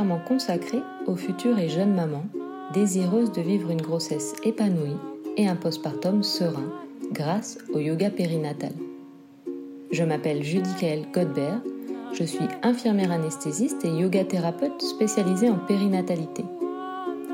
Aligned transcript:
entièrement 0.00 0.24
consacré 0.26 0.78
aux 1.06 1.16
futures 1.16 1.58
et 1.58 1.68
jeunes 1.68 1.94
mamans 1.94 2.24
désireuses 2.72 3.32
de 3.32 3.42
vivre 3.42 3.70
une 3.70 3.82
grossesse 3.82 4.34
épanouie 4.44 4.96
et 5.36 5.46
un 5.46 5.56
postpartum 5.56 6.22
serein 6.22 6.72
grâce 7.12 7.58
au 7.74 7.80
yoga 7.80 8.08
périnatal. 8.08 8.72
Je 9.90 10.02
m'appelle 10.02 10.42
Judy-Kael 10.42 11.04
Godbert, 11.12 11.60
je 12.14 12.24
suis 12.24 12.46
infirmière 12.62 13.12
anesthésiste 13.12 13.84
et 13.84 13.90
yoga 13.90 14.24
thérapeute 14.24 14.80
spécialisée 14.80 15.50
en 15.50 15.58
périnatalité. 15.58 16.44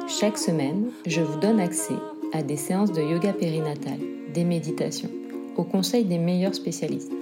Chaque 0.09 0.39
semaine, 0.39 0.87
je 1.07 1.21
vous 1.21 1.39
donne 1.39 1.61
accès 1.61 1.95
à 2.33 2.43
des 2.43 2.57
séances 2.57 2.91
de 2.91 3.03
yoga 3.03 3.33
périnatal, 3.33 4.01
des 4.35 4.45
méditations, 4.45 5.11
au 5.57 5.63
conseil 5.63 6.05
des 6.05 6.19
meilleurs 6.19 6.55
spécialistes 6.57 7.13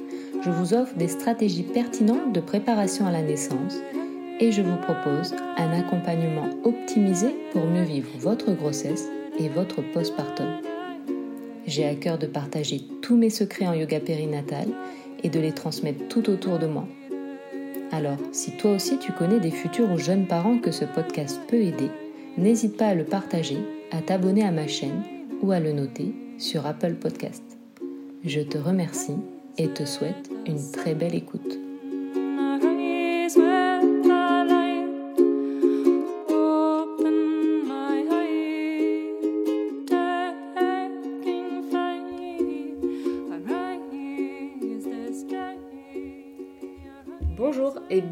je 0.44 0.50
vous 0.50 0.74
offre 0.74 0.94
des 0.96 1.08
stratégies 1.08 1.62
pertinentes 1.62 2.32
de 2.34 2.40
préparation 2.40 3.06
à 3.06 3.10
la 3.10 3.22
naissance 3.22 3.76
et 4.40 4.52
je 4.52 4.62
vous 4.62 4.76
propose 4.76 5.34
un 5.56 5.72
accompagnement 5.72 6.48
optimisé 6.64 7.34
pour 7.52 7.64
mieux 7.66 7.84
vivre 7.84 8.10
votre 8.18 8.52
grossesse 8.52 9.08
et 9.38 9.48
votre 9.48 9.82
postpartum. 9.92 10.46
J'ai 11.66 11.86
à 11.86 11.94
cœur 11.94 12.18
de 12.18 12.26
partager 12.26 12.82
tous 13.00 13.16
mes 13.16 13.30
secrets 13.30 13.66
en 13.66 13.74
yoga 13.74 14.00
périnatal 14.00 14.68
et 15.22 15.30
de 15.30 15.40
les 15.40 15.52
transmettre 15.52 16.08
tout 16.08 16.28
autour 16.28 16.58
de 16.58 16.66
moi. 16.66 16.86
Alors, 17.92 18.18
si 18.32 18.52
toi 18.56 18.72
aussi 18.72 18.98
tu 18.98 19.12
connais 19.12 19.40
des 19.40 19.50
futurs 19.50 19.90
ou 19.90 19.98
jeunes 19.98 20.26
parents 20.26 20.58
que 20.58 20.72
ce 20.72 20.84
podcast 20.84 21.40
peut 21.48 21.62
aider, 21.62 21.90
n'hésite 22.36 22.76
pas 22.76 22.88
à 22.88 22.94
le 22.94 23.04
partager, 23.04 23.58
à 23.92 24.02
t'abonner 24.02 24.44
à 24.44 24.50
ma 24.50 24.66
chaîne 24.66 25.02
ou 25.42 25.52
à 25.52 25.60
le 25.60 25.72
noter 25.72 26.12
sur 26.38 26.66
Apple 26.66 26.94
Podcast. 26.94 27.44
Je 28.24 28.40
te 28.40 28.58
remercie 28.58 29.16
et 29.58 29.68
te 29.68 29.84
souhaite 29.84 30.30
une 30.46 30.70
très 30.72 30.94
belle 30.94 31.14
écoute. 31.14 31.63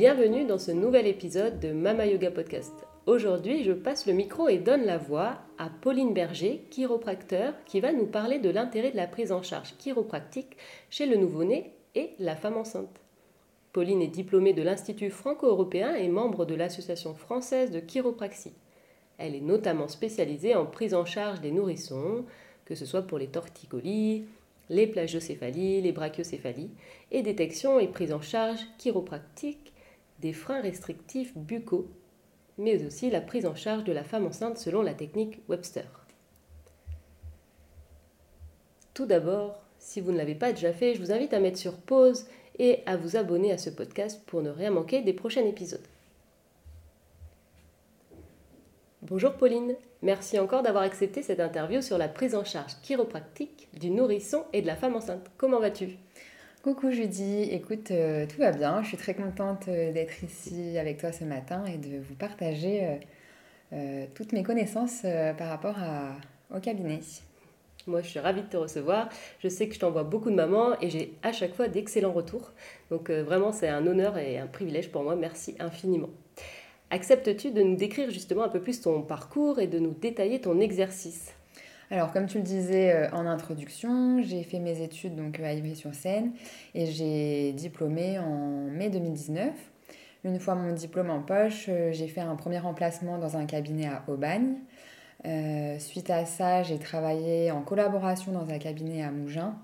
Bienvenue 0.02 0.44
dans 0.44 0.58
ce 0.58 0.72
nouvel 0.72 1.06
épisode 1.06 1.60
de 1.60 1.70
Mama 1.70 2.06
Yoga 2.06 2.32
Podcast. 2.32 2.72
Aujourd'hui, 3.06 3.62
je 3.62 3.70
passe 3.70 4.04
le 4.08 4.12
micro 4.12 4.48
et 4.48 4.58
donne 4.58 4.84
la 4.84 4.98
voix 4.98 5.38
à 5.58 5.70
Pauline 5.70 6.12
Berger, 6.12 6.66
chiropracteur, 6.70 7.54
qui 7.66 7.78
va 7.78 7.92
nous 7.92 8.06
parler 8.06 8.40
de 8.40 8.50
l'intérêt 8.50 8.90
de 8.90 8.96
la 8.96 9.06
prise 9.06 9.30
en 9.30 9.44
charge 9.44 9.76
chiropractique 9.78 10.56
chez 10.90 11.06
le 11.06 11.14
nouveau-né 11.14 11.70
et 11.94 12.10
la 12.18 12.34
femme 12.34 12.56
enceinte. 12.56 13.00
Pauline 13.72 14.02
est 14.02 14.08
diplômée 14.08 14.52
de 14.52 14.62
l'Institut 14.62 15.10
franco-européen 15.10 15.94
et 15.94 16.08
membre 16.08 16.46
de 16.46 16.56
l'Association 16.56 17.14
française 17.14 17.70
de 17.70 17.78
chiropraxie. 17.78 18.54
Elle 19.18 19.36
est 19.36 19.40
notamment 19.40 19.86
spécialisée 19.86 20.56
en 20.56 20.66
prise 20.66 20.94
en 20.94 21.04
charge 21.04 21.40
des 21.40 21.52
nourrissons, 21.52 22.24
que 22.64 22.74
ce 22.74 22.86
soit 22.86 23.02
pour 23.02 23.18
les 23.18 23.28
torticolis, 23.28 24.24
les 24.68 24.88
plagiocéphalies, 24.88 25.80
les 25.80 25.92
brachiocéphalies, 25.92 26.70
et 27.12 27.22
détection 27.22 27.78
et 27.78 27.86
prise 27.86 28.12
en 28.12 28.20
charge 28.20 28.66
chiropractique 28.78 29.71
des 30.22 30.32
freins 30.32 30.62
restrictifs 30.62 31.36
buccaux 31.36 31.90
mais 32.58 32.84
aussi 32.84 33.10
la 33.10 33.20
prise 33.20 33.46
en 33.46 33.54
charge 33.54 33.84
de 33.84 33.92
la 33.92 34.04
femme 34.04 34.26
enceinte 34.26 34.58
selon 34.58 34.82
la 34.82 34.94
technique 34.94 35.40
Webster. 35.48 35.84
Tout 38.94 39.06
d'abord, 39.06 39.62
si 39.78 40.00
vous 40.00 40.12
ne 40.12 40.18
l'avez 40.18 40.34
pas 40.34 40.52
déjà 40.52 40.72
fait, 40.72 40.94
je 40.94 41.00
vous 41.00 41.12
invite 41.12 41.32
à 41.32 41.40
mettre 41.40 41.58
sur 41.58 41.78
pause 41.78 42.26
et 42.58 42.80
à 42.86 42.96
vous 42.96 43.16
abonner 43.16 43.52
à 43.52 43.58
ce 43.58 43.70
podcast 43.70 44.22
pour 44.26 44.42
ne 44.42 44.50
rien 44.50 44.70
manquer 44.70 45.02
des 45.02 45.14
prochains 45.14 45.44
épisodes. 45.46 45.80
Bonjour 49.00 49.32
Pauline, 49.32 49.74
merci 50.02 50.38
encore 50.38 50.62
d'avoir 50.62 50.84
accepté 50.84 51.22
cette 51.22 51.40
interview 51.40 51.82
sur 51.82 51.98
la 51.98 52.08
prise 52.08 52.36
en 52.36 52.44
charge 52.44 52.76
chiropractique 52.82 53.68
du 53.72 53.90
nourrisson 53.90 54.44
et 54.52 54.62
de 54.62 54.66
la 54.66 54.76
femme 54.76 54.94
enceinte. 54.94 55.28
Comment 55.36 55.58
vas-tu? 55.58 55.96
Coucou 56.62 56.92
Judy, 56.92 57.48
écoute, 57.50 57.90
euh, 57.90 58.24
tout 58.24 58.38
va 58.38 58.52
bien. 58.52 58.82
Je 58.82 58.86
suis 58.86 58.96
très 58.96 59.14
contente 59.14 59.66
euh, 59.66 59.90
d'être 59.90 60.22
ici 60.22 60.78
avec 60.78 60.98
toi 60.98 61.10
ce 61.10 61.24
matin 61.24 61.64
et 61.66 61.76
de 61.76 61.98
vous 61.98 62.14
partager 62.14 63.00
euh, 63.72 64.06
toutes 64.14 64.32
mes 64.32 64.44
connaissances 64.44 65.02
par 65.36 65.48
rapport 65.48 65.74
au 66.54 66.60
cabinet. 66.60 67.00
Moi, 67.88 68.00
je 68.02 68.06
suis 68.06 68.20
ravie 68.20 68.42
de 68.42 68.46
te 68.46 68.56
recevoir. 68.56 69.08
Je 69.40 69.48
sais 69.48 69.66
que 69.66 69.74
je 69.74 69.80
t'envoie 69.80 70.04
beaucoup 70.04 70.30
de 70.30 70.36
mamans 70.36 70.78
et 70.80 70.88
j'ai 70.88 71.14
à 71.24 71.32
chaque 71.32 71.52
fois 71.52 71.66
d'excellents 71.66 72.12
retours. 72.12 72.52
Donc 72.90 73.10
vraiment, 73.10 73.50
c'est 73.50 73.68
un 73.68 73.84
honneur 73.84 74.16
et 74.16 74.38
un 74.38 74.46
privilège 74.46 74.92
pour 74.92 75.02
moi. 75.02 75.16
Merci 75.16 75.56
infiniment. 75.58 76.10
Acceptes-tu 76.90 77.50
de 77.50 77.62
nous 77.62 77.74
décrire 77.74 78.08
justement 78.10 78.44
un 78.44 78.48
peu 78.48 78.60
plus 78.60 78.80
ton 78.80 79.02
parcours 79.02 79.58
et 79.58 79.66
de 79.66 79.80
nous 79.80 79.94
détailler 80.00 80.40
ton 80.40 80.60
exercice? 80.60 81.34
Alors, 81.92 82.10
comme 82.10 82.24
tu 82.24 82.38
le 82.38 82.42
disais 82.42 82.90
euh, 82.90 83.10
en 83.10 83.26
introduction, 83.26 84.22
j'ai 84.22 84.44
fait 84.44 84.58
mes 84.58 84.80
études 84.80 85.14
donc, 85.14 85.38
à 85.40 85.52
Ivry-sur-Seine 85.52 86.32
et 86.74 86.86
j'ai 86.86 87.52
diplômé 87.52 88.18
en 88.18 88.64
mai 88.70 88.88
2019. 88.88 89.50
Une 90.24 90.40
fois 90.40 90.54
mon 90.54 90.72
diplôme 90.72 91.10
en 91.10 91.20
poche, 91.20 91.66
euh, 91.68 91.92
j'ai 91.92 92.08
fait 92.08 92.22
un 92.22 92.34
premier 92.34 92.60
remplacement 92.60 93.18
dans 93.18 93.36
un 93.36 93.44
cabinet 93.44 93.88
à 93.88 94.04
Aubagne. 94.08 94.54
Euh, 95.26 95.78
suite 95.78 96.08
à 96.08 96.24
ça, 96.24 96.62
j'ai 96.62 96.78
travaillé 96.78 97.50
en 97.50 97.60
collaboration 97.60 98.32
dans 98.32 98.48
un 98.48 98.58
cabinet 98.58 99.02
à 99.02 99.10
Mougins. 99.10 99.54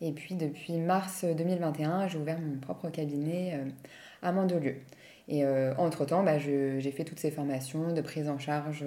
Et 0.00 0.12
puis 0.12 0.34
depuis 0.34 0.78
mars 0.78 1.26
2021, 1.26 2.08
j'ai 2.08 2.16
ouvert 2.16 2.38
mon 2.40 2.58
propre 2.58 2.88
cabinet 2.88 3.60
à 4.22 4.32
Mandelieu. 4.32 4.76
Et 5.28 5.44
entre-temps, 5.76 6.22
bah, 6.22 6.38
j'ai 6.38 6.92
fait 6.92 7.04
toutes 7.04 7.18
ces 7.18 7.32
formations 7.32 7.92
de 7.92 8.00
prise 8.00 8.28
en 8.28 8.38
charge 8.38 8.84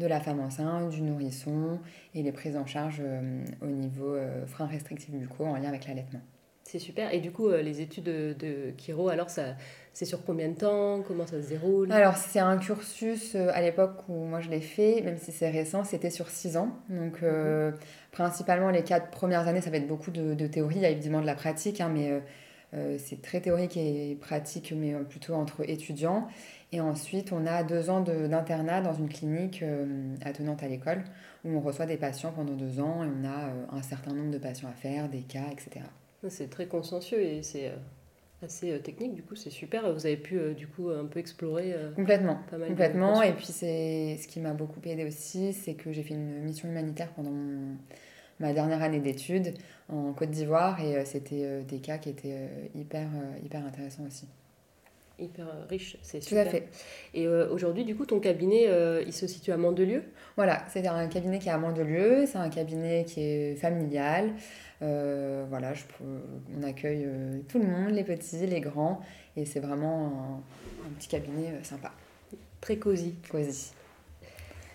de 0.00 0.06
la 0.06 0.18
femme 0.18 0.40
enceinte, 0.40 0.90
du 0.90 1.02
nourrisson 1.02 1.78
et 2.14 2.22
les 2.22 2.32
prises 2.32 2.56
en 2.56 2.66
charge 2.66 3.00
euh, 3.00 3.44
au 3.60 3.66
niveau 3.66 4.14
euh, 4.14 4.46
frein 4.46 4.66
restrictif 4.66 5.10
buccaux 5.10 5.44
en 5.44 5.56
lien 5.56 5.68
avec 5.68 5.86
l'allaitement. 5.86 6.20
C'est 6.64 6.78
super. 6.78 7.12
Et 7.12 7.20
du 7.20 7.30
coup, 7.32 7.48
euh, 7.48 7.62
les 7.62 7.80
études 7.80 8.04
de, 8.04 8.34
de 8.38 8.72
Chiro, 8.78 9.08
alors 9.08 9.28
ça, 9.28 9.56
c'est 9.92 10.06
sur 10.06 10.24
combien 10.24 10.48
de 10.48 10.54
temps? 10.54 11.02
Comment 11.06 11.26
ça 11.26 11.42
se 11.42 11.48
déroule? 11.48 11.92
Alors, 11.92 12.16
c'est 12.16 12.38
un 12.38 12.56
cursus 12.56 13.34
à 13.34 13.60
l'époque 13.60 14.08
où 14.08 14.24
moi 14.24 14.40
je 14.40 14.48
l'ai 14.48 14.60
fait, 14.60 15.02
même 15.02 15.18
si 15.18 15.32
c'est 15.32 15.50
récent, 15.50 15.84
c'était 15.84 16.10
sur 16.10 16.28
six 16.28 16.56
ans. 16.56 16.70
Donc, 16.88 17.20
mhm. 17.22 17.74
principalement, 18.10 18.70
les 18.70 18.82
quatre 18.82 19.10
premières 19.10 19.48
années, 19.48 19.60
ça 19.60 19.70
va 19.70 19.76
être 19.76 19.88
beaucoup 19.88 20.12
de, 20.12 20.34
de 20.34 20.46
théorie. 20.46 20.76
Il 20.76 20.82
y 20.82 20.86
a 20.86 20.90
évidemment 20.90 21.20
de 21.20 21.26
la 21.26 21.34
pratique, 21.34 21.80
hein, 21.80 21.90
mais 21.92 22.22
c'est 22.98 23.20
très 23.20 23.40
théorique 23.40 23.76
et 23.76 24.16
pratique, 24.20 24.72
mais 24.76 24.94
plutôt 25.08 25.34
entre 25.34 25.68
étudiants. 25.68 26.28
Et 26.72 26.80
ensuite, 26.80 27.32
on 27.32 27.46
a 27.46 27.64
deux 27.64 27.90
ans 27.90 28.00
d'internat 28.00 28.80
dans 28.80 28.94
une 28.94 29.08
clinique 29.08 29.62
euh, 29.62 30.14
attenante 30.24 30.62
à 30.62 30.68
l'école 30.68 31.02
où 31.44 31.56
on 31.56 31.60
reçoit 31.60 31.86
des 31.86 31.96
patients 31.96 32.32
pendant 32.32 32.54
deux 32.54 32.78
ans 32.80 33.02
et 33.02 33.08
on 33.08 33.24
a 33.24 33.48
euh, 33.48 33.64
un 33.72 33.82
certain 33.82 34.12
nombre 34.12 34.30
de 34.30 34.38
patients 34.38 34.68
à 34.68 34.72
faire, 34.72 35.08
des 35.08 35.22
cas, 35.22 35.46
etc. 35.50 35.84
C'est 36.28 36.48
très 36.48 36.66
consciencieux 36.66 37.20
et 37.20 37.42
c'est 37.42 37.68
euh, 37.68 37.76
assez 38.44 38.78
technique, 38.82 39.14
du 39.14 39.22
coup, 39.22 39.34
c'est 39.34 39.50
super. 39.50 39.92
Vous 39.92 40.06
avez 40.06 40.16
pu, 40.16 40.38
du 40.54 40.68
coup, 40.68 40.90
un 40.90 41.06
peu 41.06 41.18
explorer 41.18 41.74
complètement, 41.96 42.38
pas 42.50 42.56
mal 42.56 42.68
complètement. 42.68 43.20
et 43.22 43.32
puis, 43.32 43.46
c'est 43.46 44.16
ce 44.22 44.28
qui 44.28 44.38
m'a 44.38 44.52
beaucoup 44.52 44.80
aidé 44.84 45.04
aussi, 45.04 45.52
c'est 45.52 45.74
que 45.74 45.92
j'ai 45.92 46.02
fait 46.02 46.14
une 46.14 46.42
mission 46.42 46.68
humanitaire 46.68 47.12
pendant 47.14 47.32
ma 48.40 48.52
dernière 48.52 48.82
année 48.82 49.00
d'études 49.00 49.54
en 49.88 50.12
Côte 50.12 50.30
d'Ivoire 50.30 50.80
et 50.80 51.04
c'était 51.04 51.62
des 51.62 51.78
cas 51.78 51.98
qui 51.98 52.10
étaient 52.10 52.48
hyper, 52.74 53.08
hyper 53.44 53.64
intéressants 53.64 54.06
aussi 54.06 54.26
hyper 55.20 55.46
riche, 55.68 55.96
c'est 56.02 56.22
super. 56.22 56.44
Tout 56.44 56.48
à 56.48 56.52
fait. 56.52 56.68
Et 57.14 57.26
euh, 57.26 57.48
aujourd'hui, 57.50 57.84
du 57.84 57.94
coup, 57.94 58.06
ton 58.06 58.20
cabinet, 58.20 58.68
euh, 58.68 59.02
il 59.06 59.12
se 59.12 59.26
situe 59.26 59.52
à 59.52 59.56
Mandelieu? 59.56 60.02
Voilà, 60.36 60.64
c'est 60.68 60.86
un 60.86 61.08
cabinet 61.08 61.38
qui 61.38 61.48
est 61.48 61.52
à 61.52 61.58
Mandelieu, 61.58 62.26
c'est 62.26 62.38
un 62.38 62.48
cabinet 62.48 63.04
qui 63.04 63.20
est 63.20 63.54
familial. 63.56 64.32
Euh, 64.82 65.44
voilà, 65.48 65.74
je, 65.74 65.84
on 66.58 66.62
accueille 66.62 67.06
tout 67.48 67.58
le 67.58 67.66
monde, 67.66 67.90
les 67.90 68.04
petits, 68.04 68.46
les 68.46 68.60
grands, 68.60 69.00
et 69.36 69.44
c'est 69.44 69.60
vraiment 69.60 70.40
un, 70.86 70.90
petit 70.98 71.08
cabinet 71.08 71.52
sympa. 71.62 71.92
Très 72.60 72.76
cosy. 72.76 73.14
Cosy. 73.30 73.72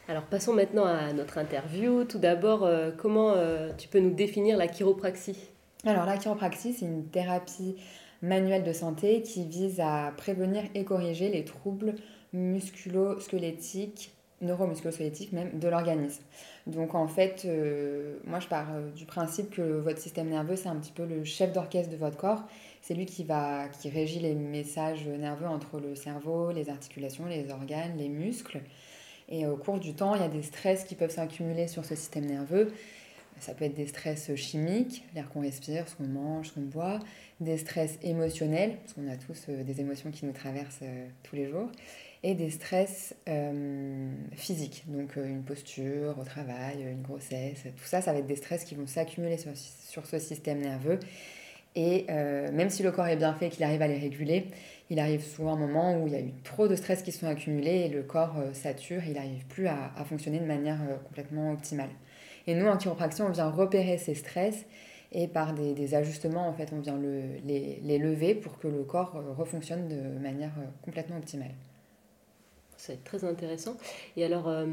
Alors 0.07 0.23
passons 0.23 0.53
maintenant 0.53 0.85
à 0.85 1.13
notre 1.13 1.39
interview. 1.39 2.03
Tout 2.03 2.19
d'abord, 2.19 2.69
comment 2.97 3.33
tu 3.77 3.87
peux 3.87 3.99
nous 3.99 4.13
définir 4.13 4.55
la 4.55 4.67
chiropraxie? 4.67 5.37
Alors 5.83 6.05
la 6.05 6.17
chiropraxie, 6.17 6.73
c'est 6.73 6.85
une 6.85 7.05
thérapie 7.05 7.75
manuel 8.21 8.63
de 8.63 8.71
santé 8.71 9.21
qui 9.23 9.45
vise 9.45 9.79
à 9.79 10.13
prévenir 10.15 10.63
et 10.75 10.83
corriger 10.83 11.29
les 11.29 11.43
troubles 11.43 11.95
musculo-squelettiques, 12.33 14.11
neuromusculo-squelettiques 14.41 15.31
même, 15.31 15.57
de 15.57 15.67
l'organisme. 15.67 16.21
Donc 16.67 16.95
en 16.95 17.07
fait, 17.07 17.43
euh, 17.45 18.17
moi 18.25 18.39
je 18.39 18.47
pars 18.47 18.67
euh, 18.73 18.91
du 18.91 19.05
principe 19.05 19.51
que 19.51 19.61
votre 19.61 19.99
système 19.99 20.29
nerveux, 20.29 20.55
c'est 20.55 20.69
un 20.69 20.75
petit 20.75 20.91
peu 20.91 21.05
le 21.05 21.23
chef 21.23 21.53
d'orchestre 21.53 21.91
de 21.91 21.97
votre 21.97 22.17
corps. 22.17 22.43
C'est 22.81 22.93
lui 22.93 23.05
qui, 23.05 23.23
va, 23.23 23.67
qui 23.69 23.89
régit 23.89 24.19
les 24.19 24.33
messages 24.33 25.07
nerveux 25.07 25.47
entre 25.47 25.79
le 25.79 25.95
cerveau, 25.95 26.51
les 26.51 26.69
articulations, 26.69 27.25
les 27.25 27.51
organes, 27.51 27.97
les 27.97 28.09
muscles. 28.09 28.61
Et 29.29 29.45
au 29.45 29.57
cours 29.57 29.79
du 29.79 29.93
temps, 29.93 30.15
il 30.15 30.21
y 30.21 30.25
a 30.25 30.29
des 30.29 30.43
stress 30.43 30.83
qui 30.83 30.95
peuvent 30.95 31.11
s'accumuler 31.11 31.67
sur 31.67 31.83
ce 31.85 31.95
système 31.95 32.25
nerveux. 32.25 32.71
Ça 33.39 33.53
peut 33.53 33.65
être 33.65 33.75
des 33.75 33.87
stress 33.87 34.33
chimiques, 34.35 35.03
l'air 35.13 35.29
qu'on 35.29 35.41
respire, 35.41 35.87
ce 35.89 35.95
qu'on 35.95 36.07
mange, 36.07 36.47
ce 36.49 36.53
qu'on 36.53 36.61
boit, 36.61 36.99
des 37.39 37.57
stress 37.57 37.97
émotionnels, 38.01 38.77
parce 38.77 38.93
qu'on 38.93 39.09
a 39.09 39.17
tous 39.17 39.47
euh, 39.49 39.63
des 39.63 39.81
émotions 39.81 40.09
qui 40.11 40.25
nous 40.25 40.31
traversent 40.31 40.79
euh, 40.83 41.07
tous 41.23 41.35
les 41.35 41.49
jours, 41.49 41.69
et 42.23 42.33
des 42.33 42.49
stress 42.49 43.13
euh, 43.27 44.09
physiques, 44.31 44.85
donc 44.87 45.17
une 45.17 45.43
posture 45.43 46.17
au 46.17 46.23
travail, 46.23 46.81
une 46.81 47.01
grossesse, 47.01 47.63
tout 47.75 47.85
ça, 47.85 48.01
ça 48.01 48.13
va 48.13 48.19
être 48.19 48.25
des 48.25 48.37
stress 48.37 48.63
qui 48.63 48.73
vont 48.73 48.87
s'accumuler 48.87 49.37
sur, 49.37 49.51
sur, 49.55 50.05
ce 50.05 50.17
système 50.17 50.59
nerveux. 50.59 50.99
Et 51.75 52.05
même 52.07 52.69
si 52.69 52.83
le 52.83 52.91
corps 52.91 53.07
est 53.07 53.17
bien 53.17 53.33
fait 53.33 53.47
et 53.47 53.49
qu'il 53.49 53.63
arrive 53.65 53.81
à 53.81 53.87
les 53.87 53.97
réguler, 53.97 54.47
il 54.89 54.97
arrive 54.97 55.21
souvent 55.21 55.53
un 55.53 55.57
moment 55.57 56.01
où 56.01 56.07
il 56.07 56.13
y 56.13 56.15
a 56.15 56.21
eu 56.21 56.31
trop 56.43 56.69
de 56.69 56.75
stress 56.77 57.01
qui 57.01 57.11
sont 57.11 57.27
accumulés 57.27 57.85
et 57.85 57.89
le 57.89 58.01
corps 58.01 58.37
sature, 58.53 59.01
il 59.05 59.13
n'arrive 59.15 59.45
plus 59.47 59.67
à, 59.67 59.91
fonctionner 60.05 60.39
de 60.39 60.45
manière 60.45 60.79
complètement 61.05 61.51
optimale. 61.51 61.89
Et 62.47 62.55
nous, 62.55 62.67
en 62.67 62.77
chiropraction, 62.77 63.25
on 63.25 63.31
vient 63.31 63.49
repérer 63.49 63.97
ces 63.97 64.13
stress 64.13 64.65
et 65.11 65.27
par 65.27 65.53
des, 65.53 65.95
ajustements, 65.95 66.47
en 66.47 66.53
fait, 66.53 66.71
on 66.73 66.79
vient 66.79 66.97
le, 66.97 67.21
les, 67.45 67.79
les, 67.83 67.97
lever 67.97 68.35
pour 68.35 68.59
que 68.59 68.67
le 68.67 68.83
corps 68.83 69.15
euh, 69.15 69.33
refonctionne 69.33 69.87
de 69.87 70.19
manière 70.19 70.51
euh, 70.59 70.65
complètement 70.83 71.17
optimale. 71.17 71.51
C'est 72.85 73.03
très 73.03 73.23
intéressant. 73.25 73.77
Et 74.15 74.23
alors, 74.23 74.47
euh, 74.47 74.65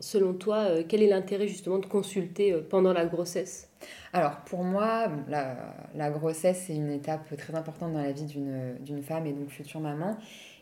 selon 0.00 0.32
toi, 0.32 0.82
quel 0.88 1.02
est 1.02 1.08
l'intérêt 1.08 1.46
justement 1.48 1.78
de 1.78 1.86
consulter 1.86 2.54
pendant 2.70 2.92
la 2.92 3.04
grossesse? 3.06 3.70
Alors, 4.12 4.36
pour 4.46 4.64
moi, 4.64 5.08
la, 5.28 5.74
la, 5.94 6.10
grossesse, 6.10 6.64
c'est 6.66 6.74
une 6.74 6.90
étape 6.90 7.36
très 7.36 7.54
importante 7.54 7.92
dans 7.92 8.02
la 8.02 8.12
vie 8.12 8.24
d'une 8.24 9.02
femme 9.02 9.26
et 9.26 9.32
donc 9.32 9.50
future 9.50 9.80
maman. 9.80 10.16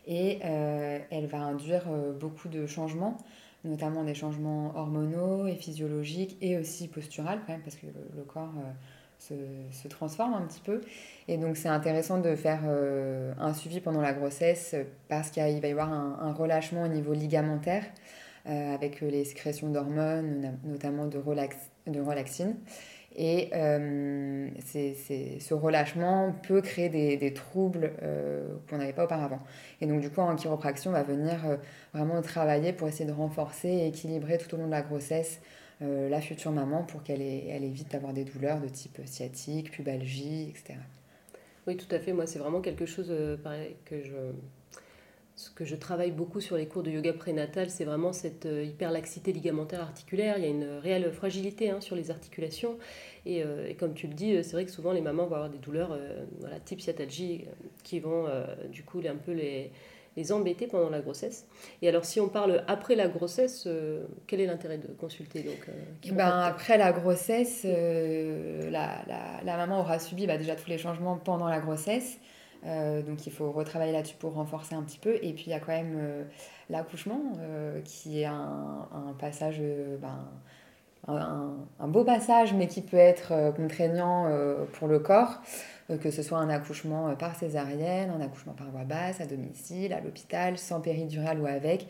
Et 0.07 0.39
elle 0.43 1.27
va 1.27 1.39
induire 1.39 1.85
beaucoup 2.19 2.49
de 2.49 2.67
changements 2.67 3.19
notamment 3.65 4.05
des 4.05 4.15
changements 4.15 4.73
hormonaux 4.75 5.47
et 5.47 5.55
physiologiques 5.55 6.37
et 6.41 6.57
aussi 6.57 6.89
posturales 6.89 7.41
quand 7.47 7.53
même 7.53 7.63
parce 7.63 7.77
que 7.77 7.87
le, 7.87 8.23
corps 8.23 8.55
se, 9.21 9.89
transforme 9.89 10.35
un 10.35 10.43
petit 10.43 10.61
peu. 10.61 10.81
Et 11.29 11.37
donc 11.37 11.57
c'est 11.57 11.69
intéressant 11.69 12.19
de 12.19 12.35
faire 12.35 12.61
euh, 12.67 13.33
un 13.39 13.55
suivi 13.55 13.81
pendant 13.81 14.01
la 14.01 14.13
grossesse 14.13 14.75
parce 15.09 15.31
qu'il 15.31 15.43
va 15.43 15.69
y 15.69 15.71
avoir 15.71 15.93
un, 15.93 16.33
relâchement 16.33 16.83
au 16.83 16.89
niveau 16.89 17.13
ligamentaire 17.13 17.85
euh, 18.49 18.75
avec 18.75 19.01
les 19.01 19.25
sécrétions 19.25 19.69
d'hormones, 19.69 20.59
notamment 20.65 21.07
de, 21.07 21.19
relax, 21.19 21.57
de 21.87 22.01
relaxine. 22.01 22.57
Et 23.17 23.51
euh, 23.55 24.49
ce 24.73 25.53
relâchement 25.53 26.33
peut 26.47 26.63
créer 26.63 26.89
des, 26.89 27.35
troubles 27.35 27.93
qu'on 28.69 28.79
n'avait 28.79 28.93
pas 28.93 29.05
auparavant. 29.05 29.41
Et 29.81 29.87
donc 29.87 30.01
du 30.01 30.11
coup, 30.11 30.21
en 30.21 30.37
chiropraction, 30.37 30.93
on 30.93 30.95
va 30.95 31.03
venir 31.03 31.39
vraiment 31.93 32.23
travailler 32.23 32.73
pour 32.73 32.87
essayer 32.87 33.07
de 33.07 33.13
renforcer 33.13 33.69
et 33.69 33.89
équilibrer 33.89 34.39
tout 34.39 34.55
au 34.55 34.59
long 34.59 34.67
de 34.67 34.71
la 34.71 34.83
grossesse 34.83 35.41
euh, 35.41 35.59
la 35.81 36.21
future 36.21 36.53
maman 36.53 36.83
pour 36.83 37.03
qu'elle 37.03 37.23
elle 37.23 37.65
évite 37.65 37.91
d'avoir 37.91 38.13
des 38.13 38.25
douleurs 38.25 38.61
de 38.61 38.69
type 38.69 39.01
sciatique, 39.07 39.71
pubalgie, 39.71 40.51
etc. 40.51 40.75
Oui, 41.67 41.77
tout 41.77 41.95
à 41.95 41.99
fait. 41.99 42.13
Moi, 42.13 42.27
c'est 42.27 42.39
vraiment 42.39 42.61
quelque 42.61 42.87
chose 42.87 43.09
euh, 43.11 43.37
que 43.85 44.03
je 44.03 44.15
que 45.55 45.65
je 45.65 45.75
travaille 45.75 46.11
beaucoup 46.11 46.43
sur 46.43 46.57
les 46.59 46.67
cours 46.67 46.83
de 46.83 46.91
yoga 46.91 47.15
prénatal, 47.15 47.71
c'est 47.71 47.87
vraiment 47.87 48.13
cette 48.13 48.45
euh, 48.45 48.63
hyperlaxité 48.63 49.33
ligamentaire 49.33 49.81
articulaire. 49.81 50.37
Il 50.37 50.45
y 50.45 50.47
a 50.47 50.51
une 50.51 50.69
réelle 50.83 51.11
fragilité 51.13 51.71
hein, 51.71 51.81
sur 51.81 51.97
les 51.97 52.11
articulations. 52.11 52.77
Et, 53.25 53.43
comme 53.79 53.95
tu 53.95 54.07
le 54.07 54.15
dis, 54.15 54.43
c'est 54.43 54.53
vrai 54.53 54.65
que 54.65 54.71
souvent 54.71 54.93
les 54.93 55.01
mamans 55.01 55.27
vont 55.27 55.37
avoir 55.37 55.51
des 55.51 55.59
douleurs 55.59 55.99
voilà, 56.41 56.59
type 56.59 56.81
sciatalgie 56.81 57.45
qui 57.85 58.01
vont 58.01 58.27
du 58.73 58.83
coup 58.83 59.01
un 59.07 59.17
peu 59.17 59.33
les, 59.33 59.71
les 60.17 60.33
embêter 60.33 60.67
pendant 60.67 60.91
la 60.91 61.01
grossesse. 61.01 61.47
Et 61.83 61.89
alors, 61.89 62.05
si 62.05 62.21
on 62.21 62.29
parle 62.29 62.65
après 62.67 62.95
la 62.95 63.09
grossesse, 63.09 63.65
euh, 63.67 64.07
quel 64.27 64.41
est 64.41 64.47
l'intérêt 64.47 64.79
de 64.79 64.89
consulter 64.89 65.43
donc, 65.43 65.69
euh, 65.69 65.73
eh 66.05 66.13
ben, 66.13 66.41
Après 66.41 66.77
la 66.79 66.93
grossesse, 66.93 67.63
euh, 67.65 68.71
la, 68.71 69.05
la, 69.07 69.41
la, 69.45 69.57
maman 69.57 69.81
aura 69.81 69.99
subi 69.99 70.27
bah, 70.27 70.37
déjà 70.37 70.57
tous 70.57 70.69
les 70.69 70.79
changements 70.79 71.17
pendant 71.17 71.49
la 71.49 71.61
grossesse. 71.61 72.19
donc, 72.65 73.27
il 73.27 73.33
faut 73.33 73.53
retravailler 73.53 73.93
là-dessus 73.93 74.17
pour 74.17 74.35
renforcer 74.35 74.75
un 74.75 74.83
petit 74.83 74.99
peu. 74.99 75.17
Et 75.23 75.33
puis, 75.33 75.45
il 75.47 75.51
y 75.51 75.55
a 75.55 75.61
quand 75.61 75.73
même 75.73 76.27
l'accouchement 76.69 77.33
qui 77.85 78.21
est 78.21 78.27
un, 78.27 78.89
un 78.93 79.13
passage. 79.19 79.61
Ben, 80.01 80.29
un, 81.09 81.57
un, 81.79 81.89
beau 81.89 82.05
passage, 82.05 82.55
mais 82.55 82.67
qui 82.67 82.83
peut 82.83 82.97
être 82.97 83.53
contraignant 83.57 84.27
pour 84.73 84.89
le 84.89 84.99
corps. 84.99 85.41
Euh, 85.91 85.97
que 85.97 86.11
ce 86.11 86.23
soit 86.23 86.39
un 86.39 86.49
accouchement 86.49 87.09
euh, 87.09 87.15
par 87.15 87.35
césarienne, 87.35 88.11
un 88.11 88.21
accouchement 88.21 88.53
par 88.53 88.71
voie 88.71 88.85
basse, 88.85 89.21
à 89.21 89.27
domicile, 89.27 89.93
à 89.93 90.01
l'hôpital, 90.01 90.59
sans 90.59 90.81
péridurale 90.81 91.41
ou 91.41 91.47
avec, 91.47 91.89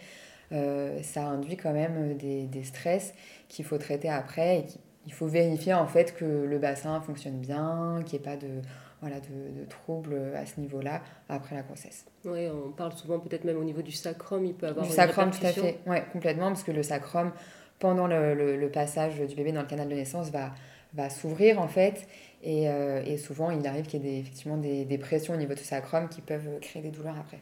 euh, 0.52 1.00
ça 1.02 1.26
induit 1.26 1.56
quand 1.56 1.72
même 1.72 2.16
des, 2.16 2.46
des 2.46 2.64
stress 2.64 3.14
qu'il 3.48 3.64
faut 3.64 3.78
traiter 3.78 4.08
après 4.08 4.58
et 4.58 4.64
il 5.06 5.12
faut 5.12 5.26
vérifier 5.26 5.74
en 5.74 5.86
fait 5.86 6.14
que 6.14 6.24
le 6.24 6.58
bassin 6.58 7.00
fonctionne 7.00 7.38
bien, 7.38 8.02
qu'il 8.04 8.18
n'y 8.18 8.24
ait 8.24 8.30
pas 8.30 8.36
de, 8.36 8.60
voilà, 9.00 9.16
de, 9.20 9.60
de, 9.60 9.64
troubles 9.68 10.32
à 10.36 10.44
ce 10.46 10.60
niveau-là 10.60 11.02
après 11.28 11.56
la 11.56 11.62
grossesse. 11.62 12.04
Oui, 12.24 12.48
on 12.48 12.70
parle 12.70 12.92
souvent 12.92 13.18
peut-être 13.18 13.44
même 13.44 13.58
au 13.58 13.64
niveau 13.64 13.82
du 13.82 13.92
sacrum, 13.92 14.44
il 14.44 14.54
peut 14.54 14.66
avoir 14.66 14.86
du 14.86 14.92
sacrum, 14.92 15.30
tout 15.30 15.44
à 15.44 15.52
fait, 15.52 15.78
ouais, 15.86 16.04
complètement, 16.12 16.48
parce 16.48 16.62
que 16.62 16.72
le 16.72 16.82
sacrum, 16.82 17.32
pendant 17.80 18.06
le, 18.06 18.70
passage 18.72 19.18
du 19.18 19.34
bébé 19.34 19.50
dans 19.50 19.62
le 19.62 19.66
canal 19.66 19.88
de 19.88 19.94
naissance, 19.94 20.30
va, 20.30 20.52
va 20.94 21.10
s'ouvrir 21.10 21.60
en 21.60 21.66
fait 21.66 22.06
et, 22.42 22.68
euh, 22.68 23.02
et, 23.04 23.18
souvent, 23.18 23.50
il 23.50 23.66
arrive 23.66 23.86
qu'il 23.86 24.04
y 24.04 24.08
ait 24.08 24.20
effectivement 24.20 24.56
des, 24.56 24.98
pressions 24.98 25.34
au 25.34 25.36
niveau 25.36 25.54
du 25.54 25.62
sacrum 25.62 26.08
qui 26.08 26.20
peuvent 26.20 26.58
créer 26.60 26.82
des 26.82 26.90
douleurs 26.90 27.18
après. 27.18 27.38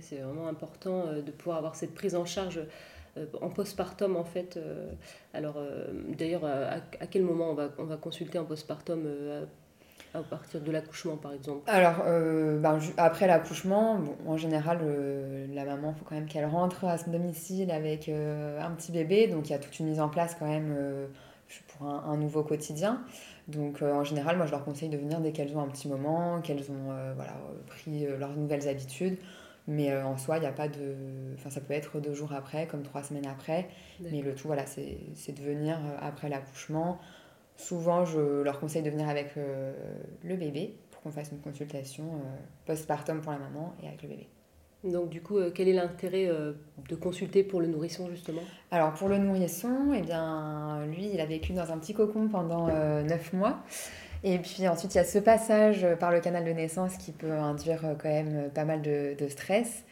C'est 0.00 0.16
vraiment 0.16 0.48
important 0.48 1.06
euh, 1.06 1.22
de 1.22 1.30
pouvoir 1.30 1.58
avoir 1.58 1.74
cette 1.74 1.94
prise 1.94 2.14
en 2.14 2.24
charge 2.24 2.60
euh, 3.16 3.26
en 3.40 3.50
postpartum 3.50 4.16
en 4.16 4.24
fait. 4.24 4.58
alors 5.34 5.62
d'ailleurs, 6.08 6.44
à, 6.44 7.06
quel 7.10 7.22
moment 7.22 7.50
on 7.50 7.54
va, 7.54 7.68
on 7.78 7.84
va 7.84 7.96
consulter 7.96 8.38
en 8.38 8.44
postpartum 8.44 9.06
à 10.14 10.20
partir 10.20 10.60
de 10.60 10.70
l'accouchement 10.70 11.16
par 11.16 11.32
exemple 11.32 11.62
Alors, 11.66 12.04
ben, 12.04 12.78
après 12.96 13.26
l'accouchement, 13.26 13.98
bon, 13.98 14.16
en 14.26 14.36
général, 14.36 14.80
la 15.54 15.64
maman, 15.64 15.94
il 15.96 15.98
faut 15.98 16.04
quand 16.04 16.14
même 16.14 16.26
qu'elle 16.26 16.46
rentre 16.46 16.84
à 16.84 16.98
son 16.98 17.10
domicile 17.10 17.70
avec 17.70 18.08
un 18.08 18.70
petit 18.72 18.92
bébé, 18.92 19.26
donc 19.28 19.48
il 19.48 19.52
y 19.52 19.54
a 19.54 19.58
toute 19.58 19.78
une 19.78 19.86
mise 19.86 20.00
en 20.00 20.08
place 20.08 20.36
quand 20.38 20.46
même 20.46 20.76
pour 21.68 21.86
un, 21.86 22.04
un 22.12 22.16
nouveau 22.16 22.42
quotidien. 22.42 23.02
Donc 23.48 23.82
euh, 23.82 23.92
en 23.92 24.04
général, 24.04 24.36
moi 24.36 24.46
je 24.46 24.52
leur 24.52 24.64
conseille 24.64 24.88
de 24.88 24.96
venir 24.96 25.20
dès 25.20 25.32
qu'elles 25.32 25.56
ont 25.56 25.62
un 25.62 25.68
petit 25.68 25.88
moment, 25.88 26.40
qu'elles 26.40 26.70
ont 26.70 26.90
euh, 26.90 27.12
voilà, 27.14 27.32
pris 27.66 28.06
euh, 28.06 28.16
leurs 28.16 28.34
nouvelles 28.36 28.68
habitudes. 28.68 29.18
Mais 29.68 29.96
en 29.96 30.16
soi, 30.16 30.38
il 30.38 30.40
n'y 30.40 30.46
a 30.46 30.52
pas 30.52 30.66
de. 30.66 30.96
Enfin, 31.36 31.48
ça 31.48 31.60
peut 31.60 31.72
être 31.72 32.00
deux 32.00 32.14
jours 32.14 32.32
après, 32.32 32.66
comme 32.66 32.82
trois 32.82 33.04
semaines 33.04 33.28
après. 33.28 33.68
Mais 34.00 34.20
le 34.20 34.34
tout, 34.34 34.48
voilà, 34.48 34.66
c'est 34.66 35.32
de 35.32 35.40
venir 35.40 35.78
après 36.00 36.28
l'accouchement. 36.28 36.98
Souvent, 37.68 38.04
je 38.04 38.42
leur 38.42 38.58
conseille 38.60 38.82
de 38.82 38.90
venir 38.90 39.08
avec 39.08 39.34
le 39.36 40.36
bébé 40.36 40.74
pour 40.90 41.02
qu'on 41.02 41.10
fasse 41.10 41.30
une 41.30 41.40
consultation 41.40 42.04
postpartum 42.66 43.20
pour 43.20 43.32
la 43.32 43.38
maman 43.38 43.74
et 43.82 43.86
avec 43.86 44.02
le 44.02 44.08
bébé. 44.08 44.28
Donc 44.84 45.10
du 45.10 45.22
coup, 45.22 45.38
quel 45.54 45.68
est 45.68 45.72
l'intérêt 45.72 46.28
de 46.28 46.94
consulter 46.96 47.44
pour 47.44 47.60
le 47.60 47.68
nourrisson 47.68 48.08
justement? 48.10 48.42
Alors 48.72 48.92
pour 48.94 49.08
le 49.08 49.18
nourrisson, 49.18 49.92
eh 49.94 50.00
bien, 50.00 50.84
lui, 50.86 51.10
il 51.14 51.20
a 51.20 51.26
vécu 51.26 51.52
dans 51.52 51.70
un 51.70 51.78
petit 51.78 51.94
cocon 51.94 52.26
pendant 52.28 52.66
neuf 52.66 53.32
mois. 53.32 53.58
Et 54.24 54.38
puis 54.38 54.66
ensuite, 54.66 54.94
il 54.94 54.98
y 54.98 55.00
a 55.00 55.04
ce 55.04 55.20
passage 55.20 55.86
par 56.00 56.10
le 56.10 56.20
canal 56.20 56.44
de 56.44 56.50
naissance 56.50 56.96
qui 56.96 57.12
peut 57.12 57.30
induire 57.32 57.96
quand 58.02 58.08
même 58.08 58.50
pas 58.52 58.64
mal 58.64 58.82
de, 58.82 59.14
de 59.16 59.28
stress. 59.28 59.84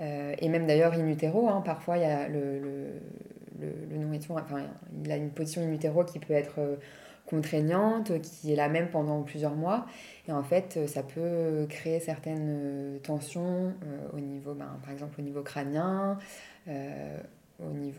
et 0.00 0.48
même 0.48 0.66
d'ailleurs 0.66 0.92
in 0.94 1.06
utero, 1.08 1.48
hein, 1.48 1.62
parfois 1.64 1.96
il 1.96 2.02
y 2.02 2.06
a 2.06 2.28
le, 2.28 2.58
le, 2.58 2.86
le, 3.60 3.68
le 3.90 3.96
nourrisson, 3.98 4.34
enfin, 4.36 4.62
il 5.04 5.10
a 5.10 5.16
une 5.16 5.30
position 5.30 5.62
in 5.62 5.72
utero 5.72 6.04
qui 6.04 6.18
peut 6.18 6.34
être 6.34 6.78
contraignante, 7.26 8.20
qui 8.20 8.52
est 8.52 8.56
la 8.56 8.68
même 8.68 8.88
pendant 8.88 9.22
plusieurs 9.22 9.54
mois. 9.54 9.86
Et 10.28 10.32
en 10.32 10.42
fait, 10.42 10.86
ça 10.86 11.02
peut 11.02 11.66
créer 11.68 12.00
certaines 12.00 12.48
euh, 12.48 12.98
tensions 12.98 13.74
euh, 13.84 14.08
au 14.16 14.20
niveau, 14.20 14.54
ben, 14.54 14.78
par 14.82 14.92
exemple, 14.92 15.20
au 15.20 15.22
niveau 15.22 15.42
crânien, 15.42 16.18
euh, 16.68 17.18
au 17.60 17.70
niveau 17.70 17.98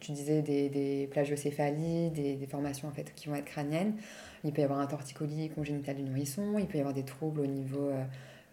tu 0.00 0.12
disais 0.12 0.40
des, 0.40 0.68
des 0.68 1.08
plagiocéphalies, 1.10 2.10
des, 2.10 2.36
des, 2.36 2.46
formations 2.46 2.88
en 2.88 2.92
fait 2.92 3.12
qui 3.14 3.28
vont 3.28 3.34
être 3.34 3.44
crâniennes. 3.44 3.94
Il 4.44 4.52
peut 4.52 4.62
y 4.62 4.64
avoir 4.64 4.80
un 4.80 4.86
torticolis 4.86 5.50
congénital 5.50 5.96
du 5.96 6.02
nourrisson, 6.02 6.58
il 6.58 6.66
peut 6.66 6.78
y 6.78 6.80
avoir 6.80 6.94
des 6.94 7.04
troubles 7.04 7.40
au 7.40 7.46
niveau 7.46 7.92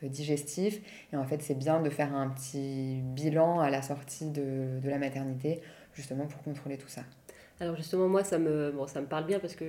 digestif. 0.01 0.81
Et 1.13 1.15
en 1.15 1.23
fait, 1.23 1.41
c'est 1.41 1.57
bien 1.57 1.81
de 1.81 1.89
faire 1.89 2.13
un 2.13 2.29
petit 2.29 2.99
bilan 3.01 3.59
à 3.59 3.69
la 3.69 3.81
sortie 3.81 4.29
de, 4.29 4.79
de 4.81 4.89
la 4.89 4.97
maternité, 4.97 5.61
justement 5.93 6.25
pour 6.25 6.41
contrôler 6.41 6.77
tout 6.77 6.89
ça. 6.89 7.03
Alors 7.61 7.75
justement, 7.77 8.09
moi, 8.09 8.23
ça 8.23 8.37
me, 8.37 8.73
ça 8.87 8.99
me 8.99 9.05
parle 9.05 9.25
bien 9.25 9.39
parce 9.39 9.55
que 9.55 9.65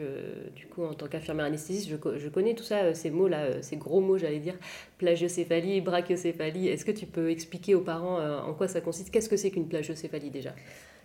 du 0.57 0.67
coup, 0.67 0.85
en 0.85 0.95
tant 0.95 1.07
qu'infirmière 1.07 1.47
anesthésiste, 1.47 1.89
je, 1.89 2.19
je, 2.19 2.29
connais 2.29 2.55
tout 2.55 2.65
ça, 2.65 2.79
euh, 2.79 2.95
ces 2.95 3.11
mots-là, 3.11 3.43
euh, 3.43 3.59
ces 3.63 3.77
gros 3.77 4.01
mots, 4.01 4.19
j'allais 4.19 4.41
dire, 4.41 4.57
plagiocéphalie, 4.99 5.81
brachiocéphalie. 5.83 6.69
Est-ce 6.69 6.85
que 6.85 6.91
tu 6.91 7.07
peux 7.07 7.31
expliquer 7.31 7.77
aux 7.77 7.83
parents 7.83 8.19
euh, 8.19 8.41
en 8.41 8.55
quoi 8.55 8.67
ça 8.67 8.81
consiste? 8.81 9.11
Qu'est-ce 9.13 9.29
que 9.29 9.37
c'est 9.37 9.51
qu'une 9.51 9.69
plagiocéphalie 9.69 10.31
déjà? 10.31 10.51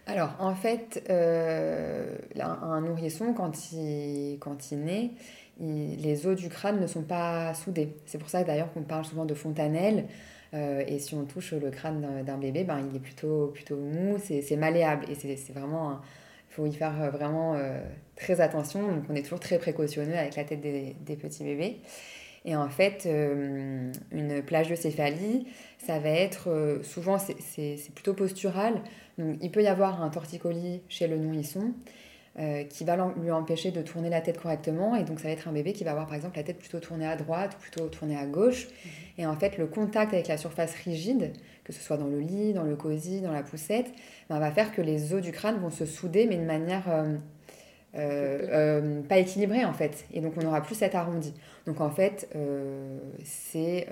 Alors, 0.08 0.36
en 0.40 0.56
fait, 0.56 1.04
euh, 1.10 2.18
un 2.40 2.82
nourrisson, 2.82 3.34
quand 3.34 3.72
il, 3.72 4.38
quand 4.40 4.72
il 4.72 4.80
naît, 4.80 5.12
les 5.60 6.26
os 6.26 6.36
du 6.36 6.50
crâne 6.50 6.80
ne 6.80 6.88
sont 6.88 7.04
pas 7.04 7.54
soudés. 7.54 7.96
C'est 8.06 8.18
pour 8.18 8.30
ça 8.30 8.44
d'ailleurs 8.44 8.74
qu'on 8.74 8.82
parle 8.82 9.06
souvent 9.06 9.26
de 9.26 9.36
fontanelle. 9.36 10.06
Euh, 10.54 10.84
et 10.88 11.00
si 11.00 11.14
on 11.14 11.24
touche 11.26 11.54
le 11.54 11.70
crâne 11.70 12.24
d'un 12.26 12.38
bébé, 12.38 12.64
ben, 12.64 12.80
il 12.90 12.96
est 12.96 13.00
plutôt, 13.00 13.48
plutôt 13.54 13.78
mou, 13.78 14.18
c'est 14.20 14.56
malléable. 14.58 15.06
Et 15.10 15.16
c'est 15.16 15.54
vraiment. 15.54 16.00
Faut 16.52 16.66
y 16.66 16.74
faire 16.74 17.12
vraiment 17.12 17.58
très 18.16 18.42
attention. 18.42 18.88
Donc 18.88 19.04
on 19.10 19.16
est 19.16 19.24
toujours 19.24 19.40
très 19.40 19.58
précautionneux 19.58 20.18
avec 20.18 20.36
la 20.36 20.44
tête 20.44 20.62
des, 20.62 21.16
petits 21.16 21.44
bébés. 21.44 21.80
Et 22.44 22.56
en 22.56 22.70
fait, 22.70 23.04
euh, 23.06 23.92
une 24.12 24.42
plagiocéphalie, 24.42 25.46
ça 25.78 26.00
va 26.00 26.10
être 26.10 26.50
euh, 26.50 26.82
souvent, 26.82 27.18
c'est 27.20 27.78
plutôt 27.94 28.14
postural. 28.14 28.82
Donc, 29.18 29.38
il 29.42 29.52
peut 29.52 29.62
y 29.62 29.68
avoir 29.68 30.02
un 30.02 30.10
torticolis 30.10 30.82
chez 30.90 31.08
le 31.08 31.18
nourrisson 31.18 31.74
euh, 32.40 32.64
qui 32.64 32.84
va 32.86 33.14
lui 33.22 33.32
empêcher 33.32 33.72
de 33.72 33.82
tourner 33.82 34.10
la 34.10 34.22
tête 34.22 34.40
correctement. 34.40 34.96
Et 34.96 35.04
donc, 35.04 35.20
ça 35.20 35.28
va 35.28 35.34
être 35.34 35.48
un 35.48 35.52
bébé 35.52 35.74
qui 35.74 35.84
va 35.84 35.92
avoir 35.92 36.08
par 36.08 36.16
exemple 36.16 36.38
la 36.38 36.44
tête 36.44 36.58
plutôt 36.58 36.80
tournée 36.80 37.08
à 37.08 37.16
droite, 37.16 37.58
plutôt 37.60 37.88
tournée 37.88 38.18
à 38.18 38.26
gauche. 38.26 38.68
Mmh. 38.68 39.22
Et 39.22 39.26
en 39.26 39.36
fait, 39.36 39.58
le 39.58 39.68
contact 39.68 40.14
avec 40.14 40.28
la 40.28 40.38
surface 40.38 40.74
rigide, 40.76 41.34
que 41.64 41.74
ce 41.74 41.82
soit 41.82 41.98
dans 41.98 42.08
le 42.08 42.20
lit, 42.20 42.54
dans 42.54 42.64
le 42.64 42.76
cosy, 42.76 43.22
dans 43.22 43.32
la 43.32 43.44
poussette, 43.44 43.92
ben, 44.30 44.40
va 44.40 44.52
faire 44.52 44.74
que 44.74 44.82
les 44.82 45.14
os 45.14 45.22
du 45.22 45.32
crâne 45.32 45.60
vont 45.60 45.70
se 45.70 45.86
souder, 45.86 46.26
mais 46.28 46.38
de 46.38 46.46
manière 46.46 46.88
euh, 47.94 48.48
euh, 48.54 49.02
pas 49.02 49.18
équilibré 49.18 49.66
en 49.66 49.74
fait. 49.74 50.06
Et 50.14 50.22
donc 50.22 50.34
on 50.38 50.46
aura 50.46 50.62
plus 50.62 50.76
cet 50.76 50.96
arrondi. 50.96 51.34
Donc 51.66 51.82
en 51.82 51.90
fait, 51.90 52.30
euh, 52.36 52.98
c'est 53.24 53.88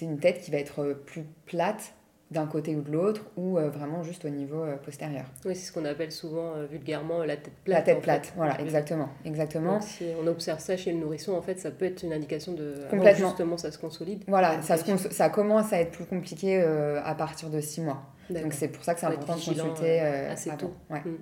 une 0.00 0.18
tête 0.18 0.40
qui 0.40 0.50
va 0.50 0.58
être 0.58 1.02
plus 1.06 1.24
plate 1.46 1.94
d'un 2.30 2.46
côté 2.46 2.76
ou 2.76 2.82
de 2.82 2.92
l'autre, 2.92 3.22
ou 3.36 3.54
vraiment 3.54 4.02
juste 4.02 4.24
au 4.24 4.28
niveau 4.28 4.64
postérieur. 4.84 5.24
Oui, 5.44 5.56
c'est 5.56 5.66
ce 5.66 5.72
qu'on 5.72 5.84
appelle 5.84 6.12
souvent 6.12 6.52
vulgairement 6.70 7.24
la 7.24 7.36
tête 7.36 7.52
plate. 7.64 7.78
La 7.78 7.82
tête 7.82 8.02
plate, 8.02 8.32
voilà, 8.36 8.60
exactement. 8.60 9.08
exactement. 9.24 9.80
si 9.80 10.04
on 10.22 10.26
observe 10.28 10.60
ça 10.60 10.76
chez 10.76 10.92
le 10.92 10.98
nourrisson, 10.98 11.32
en 11.32 11.42
fait, 11.42 11.58
ça 11.58 11.72
peut 11.72 11.86
être 11.86 12.04
une 12.04 12.12
indication 12.12 12.52
de 12.52 12.74
Complètement. 12.88 13.28
justement 13.28 13.56
ça 13.56 13.72
se 13.72 13.78
consolide. 13.78 14.22
Voilà, 14.28 14.62
ça, 14.62 14.76
ça 14.76 15.28
commence 15.28 15.72
à 15.72 15.80
être 15.80 15.90
plus 15.90 16.04
compliqué 16.04 16.60
à 16.60 17.14
partir 17.16 17.50
de 17.50 17.60
6 17.60 17.80
mois. 17.80 18.02
Donc 18.30 18.52
c'est 18.52 18.68
pour 18.68 18.84
ça 18.84 18.94
que 18.94 19.00
c'est 19.00 19.06
important 19.06 19.34
de 19.34 19.44
consulter 19.44 20.00
assez 20.00 20.50
tôt. 20.56 20.72
Ouais. 20.88 21.00
Mm. 21.00 21.16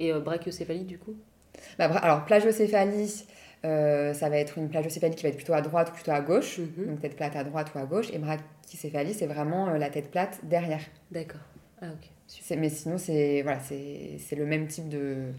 Et 0.00 0.12
euh, 0.12 0.20
brachiocéphalie, 0.20 0.84
du 0.84 0.98
coup? 0.98 1.14
Bah, 1.78 1.86
Alors, 1.86 2.24
plagiocéphalie, 2.24 3.24
euh, 3.64 4.14
ça 4.14 4.28
va 4.28 4.38
être 4.38 4.58
une 4.58 4.68
plagiocéphalie 4.68 5.16
qui 5.16 5.22
va 5.24 5.30
être 5.30 5.36
plutôt 5.36 5.54
à 5.54 5.60
droite 5.60 5.90
ou 5.90 5.94
plutôt 5.94 6.12
à 6.12 6.20
gauche, 6.20 6.58
mhm. 6.58 6.86
donc 6.86 7.00
tête 7.00 7.16
plate 7.16 7.36
à 7.36 7.44
droite 7.44 7.72
ou 7.74 7.78
à 7.78 7.84
gauche. 7.84 8.08
Et 8.12 8.18
brachycéphalie, 8.18 9.14
c'est 9.14 9.26
vraiment 9.26 9.68
euh, 9.68 9.78
la 9.78 9.90
tête 9.90 10.10
plate 10.10 10.38
derrière. 10.44 10.80
D'accord. 11.10 11.40
Ah, 11.80 11.86
ok. 11.86 12.56
Mais 12.56 12.68
sinon, 12.68 12.98
c'est 12.98 13.42
voilà, 13.42 13.60
le 13.70 14.46
même 14.46 14.66
type 14.66 14.88
de, 14.88 15.32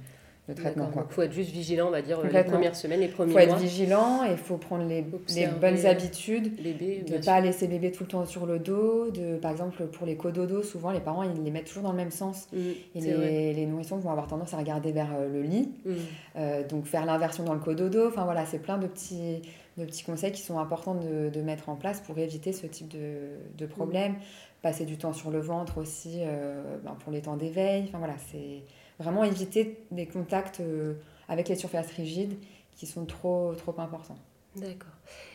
traitement. 0.53 0.89
Il 0.95 1.13
faut 1.13 1.21
être 1.21 1.33
juste 1.33 1.51
vigilant, 1.51 1.87
on 1.87 1.91
va 1.91 2.01
dire, 2.01 2.21
les 2.21 2.43
premières 2.43 2.75
semaines, 2.75 2.99
les 2.99 3.07
premiers 3.07 3.33
mois. 3.33 3.43
Il 3.43 3.49
faut 3.49 3.55
être 3.55 3.61
vigilant 3.61 4.23
et 4.25 4.31
il 4.31 4.37
faut 4.37 4.57
prendre 4.57 4.85
les, 4.85 5.05
les 5.35 5.47
bonnes 5.47 5.85
habitudes. 5.85 6.55
de 6.55 7.13
ne 7.13 7.23
pas 7.23 7.39
laisser 7.41 7.67
bébé 7.67 7.91
tout 7.91 8.03
le 8.03 8.09
temps 8.09 8.25
sur 8.25 8.45
le 8.45 8.59
dos. 8.59 9.09
De, 9.11 9.37
par 9.37 9.51
exemple, 9.51 9.85
pour 9.87 10.05
les 10.05 10.15
cododos, 10.15 10.63
souvent, 10.63 10.91
les 10.91 10.99
parents, 10.99 11.23
ils 11.23 11.43
les 11.43 11.51
mettent 11.51 11.65
toujours 11.65 11.83
dans 11.83 11.91
le 11.91 11.97
même 11.97 12.11
sens. 12.11 12.47
Mmh, 12.53 12.57
et 12.95 13.01
les, 13.01 13.53
les, 13.53 13.65
nourrissons 13.65 13.97
vont 13.97 14.11
avoir 14.11 14.27
tendance 14.27 14.53
à 14.53 14.57
regarder 14.57 14.91
vers 14.91 15.09
euh, 15.17 15.27
le 15.27 15.41
lit. 15.41 15.71
Mmh. 15.85 15.91
Euh, 16.37 16.67
donc, 16.67 16.85
faire 16.85 17.05
l'inversion 17.05 17.43
dans 17.43 17.53
le 17.53 17.59
cododo. 17.59 18.07
Enfin, 18.07 18.23
voilà, 18.23 18.45
c'est 18.45 18.59
plein 18.59 18.77
de 18.77 18.87
petits, 18.87 19.41
de 19.77 19.85
petits 19.85 20.03
conseils 20.03 20.31
qui 20.31 20.41
sont 20.41 20.59
importants 20.59 20.95
de, 20.95 21.29
de, 21.29 21.41
mettre 21.41 21.69
en 21.69 21.75
place 21.75 22.01
pour 22.01 22.17
éviter 22.17 22.53
ce 22.53 22.67
type 22.67 22.89
de, 22.89 23.29
de 23.57 23.65
mmh. 23.65 23.69
problème. 23.69 24.15
Passer 24.61 24.85
du 24.85 24.97
temps 24.97 25.13
sur 25.13 25.31
le 25.31 25.39
ventre 25.39 25.77
aussi 25.77 26.17
euh, 26.19 26.77
ben, 26.83 26.95
pour 26.99 27.11
les 27.11 27.21
temps 27.21 27.37
d'éveil. 27.37 27.85
Enfin, 27.87 27.97
voilà, 27.97 28.15
c'est 28.31 28.63
Vraiment 28.99 29.23
éviter 29.23 29.77
des 29.91 30.05
contacts 30.05 30.59
euh, 30.59 30.95
avec 31.27 31.47
les 31.47 31.55
surfaces 31.55 31.91
rigides 31.91 32.35
qui 32.75 32.85
sont 32.85 33.05
trop, 33.05 33.53
trop 33.55 33.73
importants. 33.79 34.17
D'accord. 34.55 34.91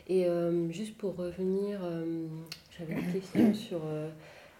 Et 0.07 0.27
euh, 0.27 0.71
juste 0.71 0.97
pour 0.99 1.17
revenir, 1.17 1.81
euh, 1.83 2.27
j'avais 2.77 2.95
une 2.95 3.13
question 3.13 3.55
sur 3.55 3.81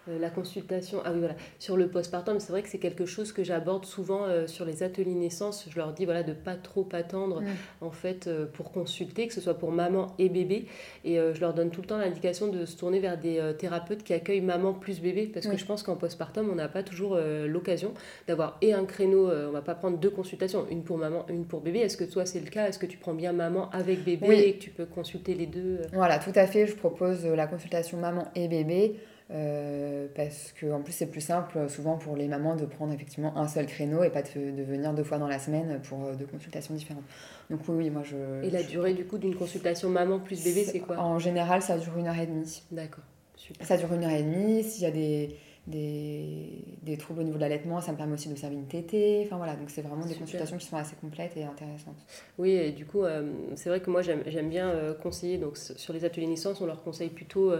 la 0.07 0.29
consultation, 0.29 0.99
ah 1.03 1.11
oui 1.11 1.19
voilà, 1.19 1.35
sur 1.59 1.77
le 1.77 1.87
postpartum, 1.87 2.39
c'est 2.39 2.51
vrai 2.51 2.61
que 2.61 2.69
c'est 2.69 2.79
quelque 2.79 3.05
chose 3.05 3.31
que 3.31 3.43
j'aborde 3.43 3.85
souvent 3.85 4.25
euh, 4.25 4.47
sur 4.47 4.65
les 4.65 4.83
ateliers 4.83 5.15
naissance. 5.15 5.65
Je 5.69 5.77
leur 5.77 5.93
dis 5.93 6.05
voilà 6.05 6.23
de 6.23 6.33
pas 6.33 6.55
trop 6.55 6.87
attendre 6.91 7.41
mm. 7.41 7.45
en 7.81 7.91
fait 7.91 8.27
euh, 8.27 8.45
pour 8.45 8.71
consulter, 8.71 9.27
que 9.27 9.33
ce 9.33 9.41
soit 9.41 9.55
pour 9.55 9.71
maman 9.71 10.13
et 10.19 10.29
bébé. 10.29 10.65
Et 11.03 11.15
je 11.15 11.39
leur 11.39 11.53
donne 11.53 11.69
tout 11.69 11.81
le 11.81 11.87
temps 11.87 11.97
l'indication 11.97 12.47
de 12.47 12.65
se 12.65 12.77
tourner 12.77 12.99
vers 12.99 13.17
des 13.17 13.53
thérapeutes 13.57 14.03
qui 14.03 14.13
accueillent 14.13 14.41
maman 14.41 14.73
plus 14.73 14.99
bébé, 14.99 15.29
parce 15.31 15.47
que 15.47 15.57
je 15.57 15.65
pense 15.65 15.83
qu'en 15.83 15.95
postpartum 15.95 16.49
on 16.49 16.55
n'a 16.55 16.67
pas 16.67 16.83
toujours 16.83 17.17
l'occasion 17.45 17.93
d'avoir 18.27 18.57
et 18.61 18.73
un 18.73 18.85
créneau. 18.85 19.29
on 19.29 19.51
va 19.51 19.61
pas 19.61 19.75
prendre 19.75 19.97
deux 19.97 20.09
consultations, 20.09 20.65
une 20.69 20.83
pour 20.83 20.97
maman, 20.97 21.25
une 21.29 21.45
pour 21.45 21.61
bébé. 21.61 21.79
Est-ce 21.79 21.97
que 21.97 22.03
toi 22.03 22.25
c'est 22.25 22.39
le 22.39 22.49
cas? 22.49 22.67
Est-ce 22.67 22.79
que 22.79 22.85
tu 22.85 22.97
prends 22.97 23.13
bien 23.13 23.33
maman 23.33 23.69
avec 23.71 24.03
bébé 24.03 24.47
et 24.47 24.53
que 24.53 24.63
tu 24.63 24.71
peux 24.71 24.85
consulter 24.85 25.35
les 25.35 25.45
deux? 25.45 25.81
Voilà, 25.93 26.19
tout 26.19 26.33
à 26.35 26.47
fait. 26.47 26.67
Je 26.67 26.75
propose 26.75 27.25
la 27.25 27.47
consultation 27.47 27.97
maman 27.97 28.27
et 28.35 28.47
bébé. 28.47 28.95
Euh, 29.31 30.05
parce 30.15 30.51
que 30.51 30.71
en 30.71 30.83
plus 30.83 30.93
c'est 30.93 31.07
plus 31.07 31.21
simple 31.21 31.67
souvent 31.67 31.97
pour 31.97 32.15
les 32.15 32.27
mamans 32.27 32.55
de 32.55 32.65
prendre 32.65 32.93
effectivement 32.93 33.35
un 33.37 33.47
seul 33.47 33.65
créneau 33.65 34.03
et 34.03 34.11
pas 34.11 34.21
de, 34.21 34.61
venir 34.61 34.93
deux 34.93 35.03
fois 35.03 35.17
dans 35.17 35.27
la 35.27 35.39
semaine 35.39 35.81
pour 35.81 36.05
euh, 36.05 36.13
deux 36.13 36.27
consultations 36.27 36.75
différentes. 36.75 37.03
Donc 37.49 37.61
oui, 37.67 37.75
oui 37.75 37.89
moi 37.89 38.03
je... 38.03 38.43
Et 38.45 38.51
la 38.51 38.61
durée 38.61 38.93
du 38.93 39.05
coup 39.05 39.17
d'une 39.17 39.35
consultation 39.35 39.89
maman 39.89 40.19
plus 40.19 40.43
bébé 40.43 40.63
c'est 40.63 40.79
quoi? 40.79 40.99
En 40.99 41.17
général 41.17 41.63
ça 41.63 41.79
dure 41.79 41.97
une 41.97 42.05
heure 42.05 42.19
et 42.19 42.27
demie. 42.27 42.61
D'accord, 42.69 43.03
super. 43.35 43.65
Ça 43.65 43.77
dure 43.77 43.91
une 43.93 44.03
heure 44.03 44.11
et 44.11 44.21
demie. 44.21 44.63
S'il 44.63 44.83
y 44.83 44.85
a 44.85 44.91
des, 44.91 45.35
des, 45.65 46.97
troubles 46.99 47.21
au 47.21 47.23
niveau 47.23 47.37
de 47.37 47.41
l'allaitement, 47.41 47.81
ça 47.81 47.93
me 47.93 47.97
permet 47.97 48.13
aussi 48.13 48.29
d'observer 48.29 48.53
une 48.55 48.67
tétée. 48.67 49.23
Enfin 49.25 49.37
voilà, 49.37 49.55
donc 49.55 49.71
c'est 49.71 49.81
vraiment 49.81 50.05
des 50.05 50.13
consultations 50.13 50.57
qui 50.57 50.67
sont 50.67 50.77
assez 50.77 50.95
complètes 50.97 51.35
et 51.35 51.45
intéressantes. 51.45 51.97
Oui, 52.37 52.51
et 52.51 52.71
du 52.71 52.85
coup, 52.85 53.03
euh, 53.03 53.31
c'est 53.55 53.69
vrai 53.69 53.79
que 53.79 53.89
moi 53.89 54.03
j'aime 54.03 54.49
bien 54.49 54.71
conseiller, 55.01 55.39
donc 55.39 55.57
sur 55.57 55.93
les 55.93 56.05
ateliers 56.05 56.27
naissance, 56.27 56.61
on 56.61 56.67
leur 56.67 56.83
conseille 56.83 57.09
plutôt 57.09 57.51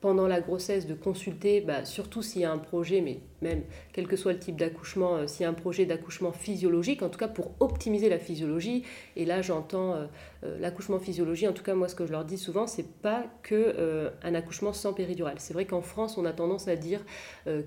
pendant 0.00 0.26
la 0.26 0.40
grossesse 0.40 0.86
de 0.86 0.94
consulter, 0.94 1.60
bah, 1.60 1.84
surtout 1.84 2.22
s'il 2.22 2.40
y 2.40 2.44
a 2.44 2.52
un 2.52 2.58
projet, 2.58 3.02
mais 3.02 3.20
même 3.42 3.62
quel 3.92 4.06
que 4.06 4.16
soit 4.16 4.32
le 4.32 4.38
type 4.38 4.56
d'accouchement, 4.56 5.16
euh, 5.16 5.26
s'il 5.26 5.42
y 5.42 5.44
a 5.44 5.50
un 5.50 5.54
projet 5.54 5.84
d'accouchement 5.84 6.32
physiologique, 6.32 7.02
en 7.02 7.10
tout 7.10 7.18
cas 7.18 7.28
pour 7.28 7.52
optimiser 7.60 8.08
la 8.08 8.18
physiologie. 8.18 8.84
Et 9.16 9.26
là, 9.26 9.42
j'entends 9.42 9.94
euh, 9.94 10.06
euh, 10.44 10.58
l'accouchement 10.58 10.98
physiologie. 10.98 11.46
En 11.48 11.52
tout 11.52 11.62
cas, 11.62 11.74
moi, 11.74 11.88
ce 11.88 11.94
que 11.94 12.06
je 12.06 12.12
leur 12.12 12.24
dis 12.24 12.38
souvent, 12.38 12.66
c'est 12.66 12.90
pas 13.02 13.24
que 13.42 14.10
un 14.22 14.34
accouchement 14.34 14.72
sans 14.72 14.92
péridurale. 14.92 15.36
C'est 15.38 15.54
vrai 15.54 15.66
qu'en 15.66 15.82
France, 15.82 16.16
on 16.16 16.24
a 16.24 16.32
tendance 16.32 16.68
à 16.68 16.76
dire 16.76 17.00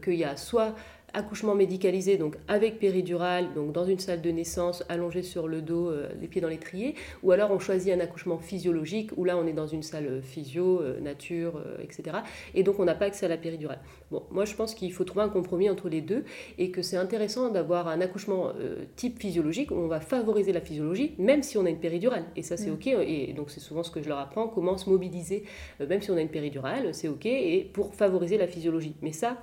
qu'il 0.01 0.15
y 0.15 0.23
a 0.23 0.37
soit 0.37 0.75
accouchement 1.13 1.55
médicalisé, 1.55 2.17
donc 2.17 2.35
avec 2.47 2.79
péridurale, 2.79 3.53
donc 3.53 3.71
dans 3.71 3.85
une 3.85 3.99
salle 3.99 4.21
de 4.21 4.29
naissance, 4.31 4.83
allongé 4.89 5.21
sur 5.21 5.47
le 5.47 5.61
dos, 5.61 5.89
euh, 5.89 6.09
les 6.19 6.27
pieds 6.27 6.41
dans 6.41 6.47
l'étrier, 6.47 6.95
ou 7.21 7.31
alors 7.31 7.51
on 7.51 7.59
choisit 7.59 7.93
un 7.93 7.99
accouchement 7.99 8.39
physiologique, 8.39 9.11
où 9.17 9.23
là 9.23 9.37
on 9.37 9.45
est 9.45 9.53
dans 9.53 9.67
une 9.67 9.83
salle 9.83 10.07
euh, 10.07 10.21
physio, 10.21 10.81
euh, 10.81 10.99
nature, 10.99 11.61
etc. 11.81 12.17
Et 12.55 12.63
donc 12.63 12.79
on 12.79 12.85
n'a 12.85 12.95
pas 12.95 13.05
accès 13.05 13.25
à 13.25 13.29
la 13.29 13.37
péridurale. 13.37 13.79
Bon, 14.11 14.23
moi 14.31 14.45
je 14.45 14.55
pense 14.55 14.73
qu'il 14.73 14.91
faut 14.91 15.03
trouver 15.03 15.23
un 15.23 15.29
compromis 15.29 15.69
entre 15.69 15.89
les 15.89 16.01
deux, 16.01 16.23
et 16.57 16.71
que 16.71 16.81
c'est 16.81 16.97
intéressant 16.97 17.49
d'avoir 17.49 17.87
un 17.87 18.01
accouchement 18.01 18.51
type 18.95 19.19
physiologique, 19.19 19.71
où 19.71 19.75
on 19.75 19.87
va 19.87 19.99
favoriser 19.99 20.51
la 20.51 20.61
physiologie, 20.61 21.13
même 21.17 21.43
si 21.43 21.57
on 21.57 21.65
a 21.65 21.69
une 21.69 21.79
péridurale. 21.79 22.25
Et 22.35 22.41
ça 22.41 22.57
c'est 22.57 22.69
mm. 22.69 22.73
ok, 22.73 22.87
et 22.87 23.33
donc 23.33 23.49
c'est 23.49 23.59
souvent 23.59 23.83
ce 23.83 23.91
que 23.91 24.01
je 24.01 24.09
leur 24.09 24.19
apprends, 24.19 24.47
comment 24.47 24.77
se 24.77 24.89
mobiliser, 24.89 25.43
même 25.79 26.01
si 26.01 26.11
on 26.11 26.17
a 26.17 26.21
une 26.21 26.29
péridurale, 26.29 26.93
c'est 26.93 27.07
ok, 27.07 27.25
et 27.25 27.69
pour 27.73 27.93
favoriser 27.93 28.37
la 28.37 28.47
physiologie. 28.47 28.95
Mais 29.01 29.11
ça, 29.11 29.37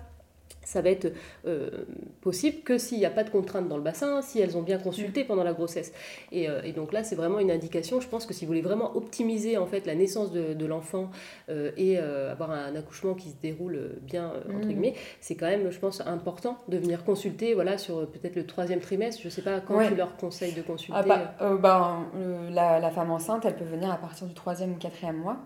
ça 0.70 0.82
va 0.82 0.90
être 0.90 1.12
euh, 1.46 1.68
possible 2.20 2.62
que 2.62 2.78
s'il 2.78 2.98
n'y 2.98 3.06
a 3.06 3.10
pas 3.10 3.24
de 3.24 3.30
contraintes 3.30 3.68
dans 3.68 3.76
le 3.76 3.82
bassin, 3.82 4.22
si 4.22 4.40
elles 4.40 4.56
ont 4.56 4.62
bien 4.62 4.78
consulté 4.78 5.24
pendant 5.24 5.42
la 5.42 5.52
grossesse. 5.52 5.92
Et, 6.30 6.48
euh, 6.48 6.62
et 6.62 6.72
donc 6.72 6.92
là, 6.92 7.02
c'est 7.02 7.16
vraiment 7.16 7.40
une 7.40 7.50
indication. 7.50 8.00
Je 8.00 8.08
pense 8.08 8.24
que 8.24 8.32
si 8.32 8.44
vous 8.44 8.50
voulez 8.50 8.60
vraiment 8.60 8.96
optimiser 8.96 9.58
en 9.58 9.66
fait 9.66 9.84
la 9.84 9.96
naissance 9.96 10.30
de, 10.30 10.54
de 10.54 10.66
l'enfant 10.66 11.10
euh, 11.48 11.72
et 11.76 11.98
avoir 11.98 12.52
un 12.52 12.74
accouchement 12.76 13.14
qui 13.14 13.30
se 13.30 13.36
déroule 13.42 13.98
bien 14.02 14.32
entre 14.48 14.66
mmh. 14.66 14.68
guillemets, 14.68 14.94
c'est 15.20 15.34
quand 15.34 15.46
même, 15.46 15.70
je 15.70 15.78
pense, 15.78 16.00
important 16.06 16.56
de 16.68 16.76
venir 16.78 17.04
consulter. 17.04 17.54
Voilà, 17.54 17.76
sur 17.76 18.08
peut-être 18.08 18.36
le 18.36 18.46
troisième 18.46 18.80
trimestre. 18.80 19.20
Je 19.20 19.26
ne 19.26 19.30
sais 19.30 19.42
pas 19.42 19.60
quand 19.60 19.86
tu 19.86 19.94
leur 19.96 20.16
conseilles 20.16 20.54
de 20.54 20.62
consulter. 20.62 21.00
Ah 21.00 21.02
bah, 21.02 21.56
bah, 21.56 21.98
la, 22.50 22.78
la 22.78 22.90
femme 22.90 23.10
enceinte, 23.10 23.44
elle 23.44 23.56
peut 23.56 23.64
venir 23.64 23.90
à 23.90 23.96
partir 23.96 24.26
du 24.26 24.34
troisième 24.34 24.72
ou 24.72 24.76
quatrième 24.76 25.16
mois 25.16 25.38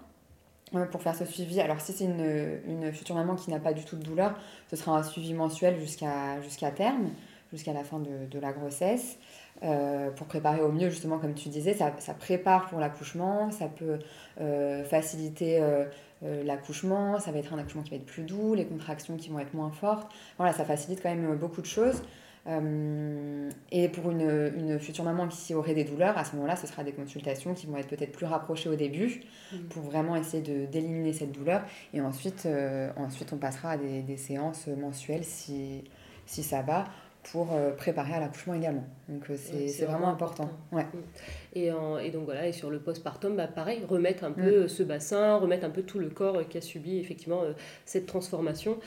pour 0.90 1.02
faire 1.02 1.14
ce 1.14 1.25
suivi. 1.25 1.61
Alors 1.61 1.80
si 1.80 1.92
c'est 1.92 2.04
une, 2.04 2.61
une, 2.66 2.92
future 2.92 3.14
maman 3.14 3.37
qui 3.37 3.50
n'a 3.50 3.61
pas 3.61 3.73
du 3.73 3.85
tout 3.85 3.97
de 3.97 4.02
douleur, 4.02 4.35
ce 4.71 4.76
sera 4.76 4.97
un 4.97 5.02
suivi 5.02 5.33
mensuel 5.35 5.78
jusqu'à 5.78 6.71
terme, 6.75 7.11
jusqu'à 7.52 7.73
la 7.73 7.85
fin 7.85 8.00
de, 8.00 8.26
de 8.30 8.38
la 8.38 8.52
grossesse, 8.52 9.18
euh, 9.62 10.11
pour 10.11 10.26
préparer 10.26 10.61
au 10.61 10.73
mieux, 10.73 10.90
justement, 10.90 11.18
comme 11.18 11.35
tu 11.35 11.49
disais, 11.49 11.75
ça, 11.75 11.92
ça 11.99 12.12
prépare 12.12 12.66
pour 12.66 12.80
l'accouchement, 12.80 13.50
ça 13.50 13.68
peut 13.68 13.99
euh, 14.40 14.85
faciliter 14.85 15.59
euh, 15.61 15.85
l'accouchement, 16.23 17.21
ça 17.21 17.30
va 17.30 17.38
être 17.38 17.54
un 17.54 17.59
accouchement 17.59 17.83
qui 17.83 17.90
va 17.90 17.97
être 17.97 18.06
plus 18.06 18.25
doux, 18.25 18.54
les 18.54 18.66
contractions 18.66 19.16
qui 19.16 19.30
vont 19.30 19.38
être 19.38 19.54
moins 19.54 19.71
fortes. 19.71 20.11
Voilà, 20.38 20.52
ça 20.52 20.64
facilite 20.64 21.00
quand 21.02 21.14
même 21.14 21.37
beaucoup 21.37 21.61
de 21.61 21.66
choses. 21.66 22.02
Euh, 22.46 23.50
et 23.72 23.88
pour 23.88 24.10
une, 24.10 24.52
une, 24.56 24.78
future 24.78 25.04
maman 25.04 25.28
qui 25.28 25.54
aurait 25.54 25.74
des 25.74 25.84
douleurs, 25.84 26.18
à 26.18 26.24
ce 26.24 26.36
moment-là, 26.36 26.56
ce 26.56 26.66
sera 26.66 26.84
des 26.84 26.92
consultations 26.92 27.54
qui 27.54 27.66
vont 27.66 27.78
être 27.78 27.88
peut-être 27.88 28.12
plus 28.12 28.26
rapprochées 28.26 28.68
au 28.68 28.74
début 28.74 29.22
mm. 29.52 29.56
pour 29.70 29.82
vraiment 29.82 30.14
essayer 30.14 30.42
d'éliminer 30.66 31.12
cette 31.12 31.32
douleur. 31.32 31.62
Et 31.94 32.00
ensuite, 32.00 32.44
euh, 32.46 32.90
ensuite, 32.96 33.32
on 33.32 33.38
passera 33.38 33.72
à 33.72 33.76
des, 33.78 34.02
des, 34.02 34.18
séances 34.18 34.66
mensuelles 34.66 35.24
si, 35.24 35.84
si 36.26 36.42
ça 36.42 36.60
va 36.62 36.84
pour 37.32 37.48
préparer 37.78 38.12
à 38.12 38.20
l'accouchement 38.20 38.52
également. 38.52 38.84
Donc 39.08 39.25
c'est 39.37 39.84
vraiment, 39.84 40.08
important. 40.08 40.50
Ouais. 40.73 40.84
Mm. 40.84 41.56
Et, 41.56 41.70
et, 42.02 42.11
donc 42.11 42.25
voilà, 42.25 42.49
et 42.49 42.52
sur 42.52 42.70
le 42.70 42.78
postpartum, 42.78 43.37
bah, 43.37 43.46
pareil, 43.46 43.80
remettre 43.88 44.25
un 44.25 44.32
peu 44.32 44.64
mm. 44.64 44.68
ce 44.68 44.82
bassin, 44.82 45.37
remettre 45.37 45.64
un 45.64 45.70
peu 45.70 45.82
tout 45.82 45.99
le 45.99 46.08
corps 46.08 46.46
qui 46.49 46.58
a 46.58 46.61
subi 46.61 46.99
effectivement 46.99 47.42
cette 47.84 48.06
transformation 48.06 48.78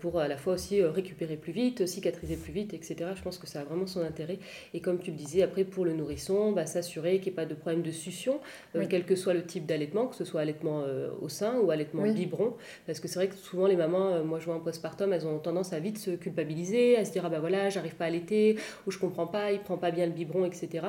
pour 0.00 0.18
à 0.18 0.28
la 0.28 0.36
fois 0.36 0.54
aussi 0.54 0.82
récupérer 0.82 1.36
plus 1.36 1.52
vite, 1.52 1.86
cicatriser 1.86 2.36
plus 2.36 2.52
vite, 2.52 2.74
etc. 2.74 2.96
Je 3.14 3.22
pense 3.22 3.38
que 3.38 3.46
ça 3.46 3.60
a 3.60 3.64
vraiment 3.64 3.86
son 3.86 4.02
intérêt. 4.02 4.38
Et 4.72 4.80
comme 4.80 4.98
tu 4.98 5.10
le 5.10 5.16
disais, 5.16 5.42
après 5.42 5.64
pour 5.64 5.84
le 5.84 5.92
nourrisson, 5.92 6.52
bah, 6.52 6.66
s'assurer 6.66 7.18
qu'il 7.18 7.32
n'y 7.32 7.38
ait 7.38 7.42
pas 7.42 7.46
de 7.46 7.54
problème 7.54 7.82
de 7.82 7.90
succion, 7.90 8.40
quel 8.88 9.04
que 9.04 9.16
soit 9.16 9.34
le 9.34 9.44
type 9.44 9.66
d'allaitement, 9.66 10.06
que 10.06 10.16
ce 10.16 10.24
soit 10.24 10.40
allaitement 10.40 10.84
au 11.20 11.28
sein 11.28 11.58
ou 11.58 11.70
allaitement 11.70 12.04
biberon. 12.04 12.54
Parce 12.86 13.00
que 13.00 13.08
c'est 13.08 13.18
vrai 13.18 13.28
que 13.28 13.34
souvent 13.34 13.66
les 13.66 13.76
mamans, 13.76 14.22
moi 14.24 14.38
je 14.38 14.46
vois 14.46 14.54
en 14.54 14.60
postpartum, 14.60 15.12
elles 15.12 15.26
ont 15.26 15.38
tendance 15.38 15.72
à 15.72 15.80
vite 15.80 15.98
se 15.98 16.12
culpabiliser, 16.12 16.96
à 16.96 17.04
se 17.04 17.12
dire 17.12 17.24
ah 17.26 17.28
bah 17.28 17.40
voilà, 17.40 17.68
j'arrive 17.68 17.94
pas 17.94 18.04
à 18.04 18.08
allaiter, 18.08 18.56
ou 18.86 18.90
je 18.90 18.98
comprends 18.98 19.26
pas, 19.26 19.52
il 19.56 19.60
prend 19.60 19.76
pas 19.76 19.90
bien 19.90 20.06
le 20.06 20.12
biberon, 20.12 20.44
etc. 20.44 20.86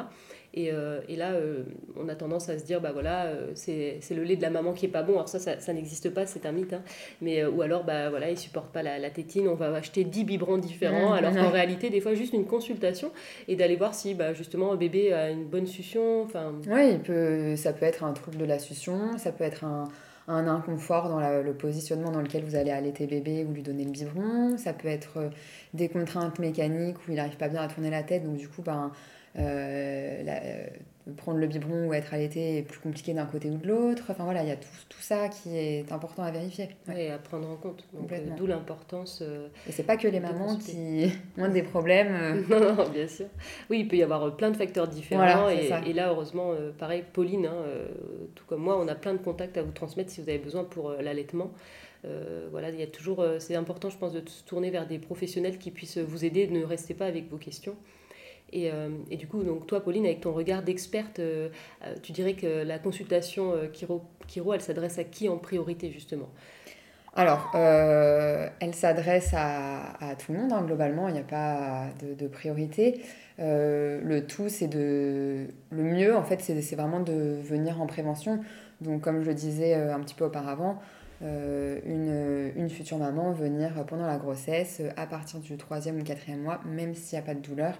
Et, 0.53 0.71
euh, 0.71 1.01
et 1.07 1.15
là, 1.15 1.31
euh, 1.31 1.63
on 1.95 2.07
a 2.09 2.15
tendance 2.15 2.50
à 2.50 2.57
se 2.57 2.63
dire, 2.63 2.81
bah 2.81 2.91
voilà, 2.91 3.25
euh, 3.25 3.51
c'est 3.53 4.00
le 4.12 4.24
lait 4.24 4.36
de 4.36 4.41
la 4.41 4.50
maman 4.50 4.74
qui 4.74 4.86
est 4.86 4.89
pas 4.89 5.03
bon. 5.03 5.13
Alors 5.13 5.29
ça, 5.29 5.39
ça, 5.39 5.59
ça 5.59 5.74
n'existe 5.74 6.09
pas, 6.09 6.25
c'est 6.25 6.45
un 6.45 6.51
mythe. 6.51 6.74
Hein. 6.74 6.81
Mais, 7.21 7.45
ou 7.45 7.62
alors, 7.62 7.83
bah 7.83 8.09
voilà, 8.09 8.31
il 8.31 8.38
supporte 8.38 8.71
pas 8.71 8.81
la, 8.81 8.97
la 8.97 9.09
tétine, 9.09 9.47
on 9.47 9.55
va 9.55 9.74
acheter 9.75 10.03
10 10.03 10.24
biberons 10.24 10.57
différents. 10.57 11.13
alors 11.13 11.33
qu'en 11.33 11.50
réalité, 11.50 11.89
des 11.89 12.01
fois, 12.01 12.13
juste 12.13 12.33
une 12.33 12.45
consultation 12.45 13.12
et 13.47 13.55
d'aller 13.55 13.75
voir 13.75 13.93
si 13.93 14.13
bah, 14.13 14.33
justement 14.33 14.71
un 14.71 14.77
bébé 14.77 15.13
a 15.13 15.29
une 15.29 15.45
bonne 15.45 15.67
succion. 15.67 16.27
Oui, 16.67 16.97
peut, 17.03 17.55
ça 17.55 17.74
peut 17.74 17.86
être 17.86 18.03
un 18.03 18.13
trouble 18.13 18.38
de 18.38 18.45
la 18.45 18.59
succion, 18.59 19.17
ça 19.17 19.31
peut 19.31 19.43
être 19.43 19.63
un 19.63 19.89
un 20.27 20.48
inconfort 20.48 21.10
dans 21.10 21.19
le 21.19 21.53
positionnement 21.53 22.12
dans 22.12 22.22
lequel 22.22 22.43
vous 22.43 22.55
allez 22.55 22.72
allaiter 22.72 23.07
bébé 23.07 23.46
ou 23.46 23.53
lui 23.53 23.63
donner 23.63 23.86
le 23.86 23.91
biberon. 23.91 24.57
Ça 24.57 24.74
peut 24.74 24.89
être 24.89 25.17
euh, 25.17 25.29
des 25.74 25.88
contraintes 25.89 26.39
mécaniques 26.39 26.98
où 27.07 27.12
il 27.12 27.15
n'arrive 27.15 27.38
pas 27.38 27.48
bien 27.48 27.62
à 27.62 27.67
tourner 27.67 27.89
la 27.89 28.03
tête, 28.03 28.25
donc 28.25 28.38
du 28.38 28.48
coup, 28.50 28.62
ben, 28.62 28.91
euh, 29.38 30.24
euh, 30.27 30.67
prendre 31.16 31.40
le 31.40 31.48
biberon 31.48 31.88
ou 31.88 31.94
être 31.94 32.14
allaité 32.14 32.58
est 32.58 32.62
plus 32.62 32.80
compliqué 32.80 33.14
d'un 33.14 33.26
côté 33.26 33.50
ou 33.50 33.58
de 33.58 33.68
l'autre. 33.68 34.04
Enfin 34.10 34.24
voilà, 34.24 34.44
il 34.44 34.50
y 34.50 34.52
a 34.52 34.56
tout, 34.56 34.68
tout, 34.90 35.02
ça 35.02 35.30
qui 35.30 35.58
est 35.58 35.92
important 35.92 36.24
à 36.24 36.32
vérifier. 36.32 36.70
Et 36.96 37.12
à 37.12 37.18
prendre 37.18 37.50
en 37.50 37.56
compte. 37.56 37.86
D'où 38.38 38.48
l'importance. 38.48 39.24
et 39.68 39.72
c'est 39.72 39.84
pas 39.84 39.98
que 39.98 40.08
les 40.08 40.20
mamans 40.20 40.58
qui 40.58 41.12
ont 41.38 41.50
des 41.50 41.64
problèmes. 41.64 42.46
non, 42.50 42.60
non, 42.60 42.90
bien 42.90 43.08
sûr. 43.08 43.28
Oui, 43.70 43.80
il 43.82 43.88
peut 43.88 43.96
y 43.96 44.04
avoir 44.04 44.36
plein 44.36 44.52
de 44.52 44.58
facteurs 44.58 44.88
différents. 44.88 45.50
et, 45.50 45.70
et, 45.86 45.94
là, 45.94 46.10
heureusement, 46.10 46.54
pareil, 46.78 47.04
Pauline, 47.14 47.46
hein, 47.46 47.64
tout 48.36 48.46
comme 48.46 48.62
moi, 48.62 48.78
on 48.80 48.88
a 48.88 48.96
plein 48.96 49.14
de 49.14 49.20
contacts 49.20 49.58
à 49.58 49.64
vous 49.64 49.72
transmettre 49.72 50.12
si 50.12 50.22
vous 50.22 50.30
avez 50.30 50.40
besoin 50.40 50.64
pour 50.64 50.92
l'allaitement. 50.92 51.52
voilà, 52.52 52.70
il 52.70 52.80
y 52.80 52.84
a 52.84 52.88
toujours, 52.88 53.24
c'est 53.40 53.56
important, 53.56 53.90
je 53.90 53.98
pense, 53.98 54.14
de 54.14 54.28
se 54.28 54.44
tourner 54.44 54.72
vers 54.72 54.88
des 54.88 55.00
professionnels 55.00 55.58
qui 55.58 55.72
puissent 55.72 55.98
vous 55.98 56.26
aider. 56.26 56.48
Ne 56.48 56.64
restez 56.64 56.94
pas 56.94 57.06
avec 57.06 57.30
vos 57.30 57.38
questions. 57.38 57.76
Et, 58.54 58.72
euh, 58.72 58.89
et, 59.12 59.18
du 59.18 59.27
coup, 59.27 59.44
donc 59.44 59.68
toi, 59.68 59.82
Pauline, 59.82 60.06
avec 60.06 60.22
ton 60.22 60.34
regard 60.34 60.63
d'experte, 60.63 61.20
euh, 61.20 61.50
euh, 61.86 61.96
tu 62.01 62.12
dirais 62.12 62.34
que 62.34 62.63
la 62.63 62.80
consultation 62.80 63.54
Kiro, 63.74 64.54
elle 64.54 64.62
s'adresse 64.62 64.98
à 65.00 65.04
qui 65.04 65.27
en 65.27 65.38
priorité, 65.38 65.92
justement? 65.92 66.30
Alors, 67.16 67.50
elle 67.56 68.75
s'adresse 68.75 69.32
à, 69.36 70.16
tout 70.20 70.34
le 70.34 70.38
monde, 70.38 70.54
hein, 70.54 70.62
globalement, 70.62 71.08
il 71.08 71.13
n'y 71.13 71.20
a 71.20 71.24
pas 71.24 71.88
de, 72.00 72.27
priorité. 72.27 73.01
le 73.39 74.20
tout, 74.22 74.50
c'est 74.50 74.68
de... 74.68 75.48
Le 75.72 75.84
mieux, 75.84 76.16
en 76.16 76.24
fait, 76.24 76.42
c'est 76.42 76.75
vraiment 76.75 77.00
de 77.00 77.39
venir 77.42 77.82
en 77.82 77.88
prévention. 77.88 78.39
Donc, 78.82 79.01
comme 79.01 79.24
je 79.24 79.30
le 79.30 79.34
disais 79.34 79.74
un 79.74 80.00
petit 80.01 80.13
peu 80.13 80.25
auparavant, 80.25 80.80
une, 81.22 82.70
future 82.70 83.00
maman 83.00 83.32
venir 83.32 83.84
pendant 83.88 84.06
la 84.06 84.18
grossesse, 84.18 84.84
à 84.96 85.08
partir 85.08 85.39
du 85.39 85.58
troisième 85.58 86.00
ou 86.00 86.04
quatrième 86.04 86.41
mois, 86.41 86.62
même 86.65 86.93
s'il 86.93 87.17
n'y 87.17 87.24
a 87.24 87.26
pas 87.26 87.34
de 87.34 87.41
douleur, 87.41 87.74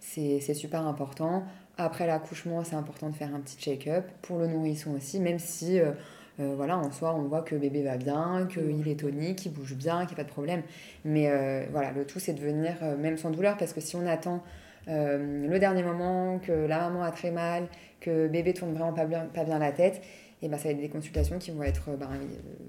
c'est 0.00 0.54
super 0.54 0.86
important. 0.86 1.44
Après 1.76 2.06
l'accouchement, 2.06 2.64
c'est 2.64 2.76
important 2.76 3.08
de 3.08 3.14
faire 3.14 3.34
un 3.34 3.40
petit 3.40 3.56
check-up. 3.56 4.04
Pour 4.22 4.38
le 4.38 4.46
nourrisson 4.46 4.92
aussi, 4.94 5.20
même 5.20 5.38
si, 5.38 5.78
euh, 5.78 5.92
euh, 6.40 6.54
voilà, 6.56 6.76
en 6.78 6.90
soi, 6.90 7.14
on 7.14 7.22
voit 7.22 7.42
que 7.42 7.54
bébé 7.54 7.82
va 7.82 7.96
bien, 7.96 8.46
qu'il 8.50 8.88
est 8.88 9.00
tonique, 9.00 9.36
qu'il 9.36 9.52
bouge 9.52 9.74
bien, 9.74 10.00
qu'il 10.00 10.08
n'y 10.08 10.14
a 10.14 10.16
pas 10.16 10.24
de 10.24 10.32
problème. 10.32 10.62
Mais 11.04 11.30
euh, 11.30 11.64
voilà, 11.70 11.92
le 11.92 12.04
tout, 12.04 12.18
c'est 12.18 12.34
de 12.34 12.40
venir, 12.40 12.74
même 12.98 13.16
sans 13.16 13.30
douleur, 13.30 13.56
parce 13.56 13.72
que 13.72 13.80
si 13.80 13.96
on 13.96 14.06
attend 14.06 14.42
le 14.86 15.58
dernier 15.58 15.82
moment, 15.82 16.38
que 16.38 16.52
la 16.52 16.80
maman 16.80 17.02
a 17.04 17.12
très 17.12 17.30
mal, 17.30 17.68
que 18.00 18.26
bébé 18.26 18.54
tourne 18.54 18.72
vraiment 18.72 18.92
pas 18.92 19.04
bien, 19.04 19.26
pas 19.32 19.44
bien 19.44 19.58
la 19.58 19.70
tête, 19.70 20.02
et 20.42 20.48
ben, 20.48 20.56
ça 20.56 20.64
va 20.64 20.70
être 20.70 20.80
des 20.80 20.88
consultations 20.88 21.38
qui 21.38 21.50
vont, 21.50 21.62
être, 21.62 21.90
ben, 21.98 22.08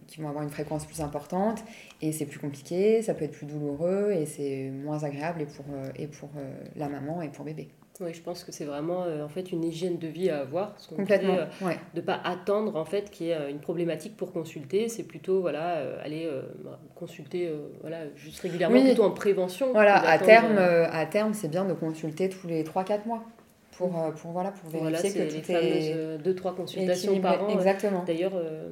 qui 0.08 0.22
vont 0.22 0.30
avoir 0.30 0.44
une 0.44 0.50
fréquence 0.50 0.86
plus 0.86 1.02
importante 1.02 1.64
et 2.02 2.12
c'est 2.12 2.26
plus 2.26 2.40
compliqué, 2.40 3.02
ça 3.02 3.14
peut 3.14 3.26
être 3.26 3.32
plus 3.32 3.46
douloureux 3.46 4.12
et 4.12 4.26
c'est 4.26 4.70
moins 4.70 5.04
agréable 5.04 5.42
et 5.42 5.46
pour, 5.46 5.66
et 5.96 6.08
pour 6.08 6.30
la 6.76 6.90
maman 6.90 7.22
et 7.22 7.30
pour 7.30 7.46
bébé. 7.46 7.70
Oui, 8.02 8.14
je 8.14 8.22
pense 8.22 8.44
que 8.44 8.52
c'est 8.52 8.66
vraiment 8.66 9.04
euh, 9.04 9.24
en 9.24 9.30
fait 9.30 9.52
une 9.52 9.64
hygiène 9.64 10.00
de 10.00 10.08
vie 10.08 10.30
à 10.30 10.40
avoir. 10.40 10.74
Complètement. 10.96 11.36
Euh, 11.36 11.74
de 11.94 12.02
ne 12.02 12.06
pas 12.06 12.20
attendre 12.24 12.76
en 12.76 12.86
fait 12.86 13.12
qu'il 13.12 13.28
y 13.28 13.30
ait 13.30 13.36
euh, 13.36 13.50
une 13.50 13.60
problématique 13.60 14.18
pour 14.18 14.32
consulter. 14.32 14.90
C'est 14.90 15.04
plutôt 15.04 15.42
voilà 15.42 15.84
aller 16.04 16.30
consulter 16.96 17.52
voilà 17.82 18.00
juste 18.16 18.40
régulièrement 18.40 18.82
plutôt 18.82 19.04
en 19.04 19.12
prévention. 19.12 19.72
Voilà 19.72 19.98
à 19.98 20.18
terme 20.18 20.58
à 20.58 21.06
terme 21.06 21.34
c'est 21.34 21.50
bien 21.50 21.66
de 21.66 21.74
consulter 21.74 22.30
tous 22.30 22.48
les 22.48 22.64
3-4 22.64 23.06
mois 23.06 23.24
pour, 23.90 24.00
euh, 24.00 24.12
pour, 24.12 24.32
voilà, 24.32 24.52
pour 24.52 24.70
vérifier 24.70 25.10
voilà, 25.10 25.30
que 25.30 25.42
tout 25.42 25.52
est... 25.52 26.18
2-3 26.20 26.56
consultations 26.56 27.20
par 27.20 27.44
an. 27.44 27.50
Exactement. 27.50 28.04
D'ailleurs, 28.04 28.34
euh, 28.36 28.70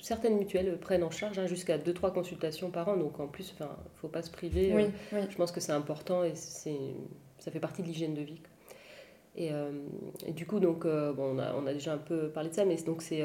certaines 0.00 0.36
mutuelles 0.36 0.78
prennent 0.78 1.02
en 1.02 1.10
charge 1.10 1.38
hein, 1.38 1.46
jusqu'à 1.46 1.78
2-3 1.78 2.12
consultations 2.12 2.70
par 2.70 2.88
an. 2.88 2.96
Donc 2.96 3.18
en 3.20 3.26
plus, 3.26 3.54
il 3.58 3.62
ne 3.62 3.68
faut 3.96 4.08
pas 4.08 4.22
se 4.22 4.30
priver. 4.30 4.72
Oui, 4.74 4.86
euh, 5.12 5.24
Je 5.28 5.36
pense 5.36 5.52
que 5.52 5.60
c'est 5.60 5.72
important 5.72 6.24
et 6.24 6.34
ça 6.34 7.50
fait 7.50 7.60
partie 7.60 7.82
de 7.82 7.88
l'hygiène 7.88 8.14
de 8.14 8.22
vie. 8.22 8.40
Et, 9.36 9.50
et, 10.26 10.32
du 10.32 10.46
coup, 10.46 10.60
donc, 10.60 10.84
bon, 10.84 11.36
on, 11.38 11.66
a, 11.66 11.72
déjà 11.72 11.94
un 11.94 11.98
peu 11.98 12.28
parlé 12.28 12.50
de 12.50 12.54
ça, 12.54 12.64
mais 12.64 12.76
donc 12.76 13.02
c'est 13.02 13.22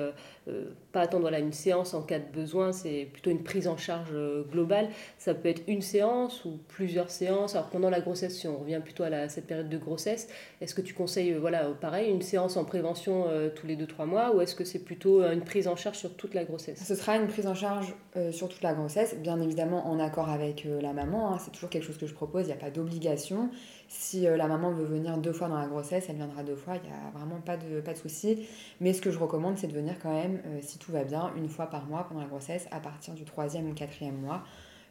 pas 0.92 1.02
attendre 1.02 1.22
voilà, 1.22 1.40
une 1.40 1.54
séance 1.54 1.94
en 1.94 2.02
cas 2.02 2.20
de 2.20 2.32
besoin, 2.34 2.72
c'est 2.72 3.08
plutôt 3.12 3.30
une 3.30 3.44
prise 3.44 3.68
en 3.68 3.78
charge 3.78 4.10
euh, 4.14 4.44
globale. 4.44 4.90
Ça 5.18 5.34
peut 5.34 5.50
être 5.50 5.62
une 5.68 5.82
séance 5.82 6.46
ou 6.46 6.60
plusieurs 6.68 7.10
séances. 7.10 7.56
Alors 7.56 7.70
pendant 7.70 7.90
la 7.90 8.00
grossesse, 8.00 8.38
si 8.38 8.48
on 8.48 8.58
revient 8.58 8.82
plutôt 8.84 9.04
à 9.04 9.30
cette 9.30 9.48
période 9.48 9.70
de 9.70 9.78
grossesse, 9.78 10.28
est-ce 10.62 10.74
que 10.74 10.82
tu 10.82 10.94
conseilles, 10.94 11.34
euh, 11.34 11.40
voilà, 11.40 11.66
pareil, 11.80 12.10
une 12.10 12.22
séance 12.22 12.58
en 12.58 12.66
prévention 12.66 13.26
euh, 13.28 13.50
tous 13.54 13.68
les 13.68 13.76
2-3 13.76 14.06
mois 14.06 14.36
ou 14.36 14.42
est-ce 14.42 14.56
que 14.56 14.64
c'est 14.64 14.84
plutôt 14.84 15.24
une 15.24 15.42
prise 15.42 15.68
en 15.68 15.76
charge 15.76 15.98
sur 15.98 16.16
toute 16.16 16.34
la 16.34 16.46
grossesse? 16.46 16.84
Ce 16.84 16.96
sera 16.96 17.18
une 17.18 17.28
prise 17.28 17.48
en 17.48 17.56
charge 17.56 17.94
sur 18.32 18.50
toute 18.50 18.64
la 18.64 18.74
grossesse, 18.74 19.16
bien 19.18 19.40
évidemment 19.40 19.88
en 19.88 20.00
accord 20.00 20.30
avec 20.30 20.66
la 20.82 20.92
maman. 20.92 21.34
Hein. 21.34 21.38
C'est 21.40 21.52
toujours 21.52 21.70
quelque 21.70 21.84
chose 21.84 21.98
que 21.98 22.08
je 22.08 22.14
propose, 22.14 22.44
il 22.44 22.48
n'y 22.48 22.54
a 22.54 22.56
pas 22.56 22.72
d'obligation. 22.72 23.52
Si 23.88 24.22
la 24.22 24.48
maman 24.48 24.72
veut 24.72 24.86
venir 24.86 25.18
deux 25.18 25.32
fois 25.32 25.48
dans 25.48 25.58
la 25.58 25.68
grossesse, 25.68 26.08
elle 26.10 26.18
viendra 26.18 26.44
deux 26.44 26.56
fois, 26.56 26.76
il 26.76 26.82
n'y 26.90 26.94
a 26.94 27.18
vraiment 27.18 27.40
pas 27.40 27.56
de, 27.56 27.80
pas 27.80 27.94
de 27.94 27.98
souci. 27.98 28.46
Mais 28.82 28.92
ce 28.92 29.02
que 29.02 29.12
je 29.12 29.18
recommande, 29.18 29.58
c'est 29.58 29.68
de 29.68 29.74
venir 29.74 29.96
quand 30.02 30.14
même, 30.14 30.42
si 30.62 30.78
tout 30.78 30.92
va 30.92 31.04
bien, 31.06 31.32
une 31.38 31.48
fois 31.48 31.68
par 31.68 31.86
mois 31.86 32.06
pendant 32.08 32.20
la 32.20 32.28
grossesse, 32.28 32.68
à 32.72 32.80
partir 32.82 33.14
du 33.14 33.24
troisième 33.24 33.70
ou 33.70 33.74
quatrième 33.74 34.18
mois, 34.18 34.44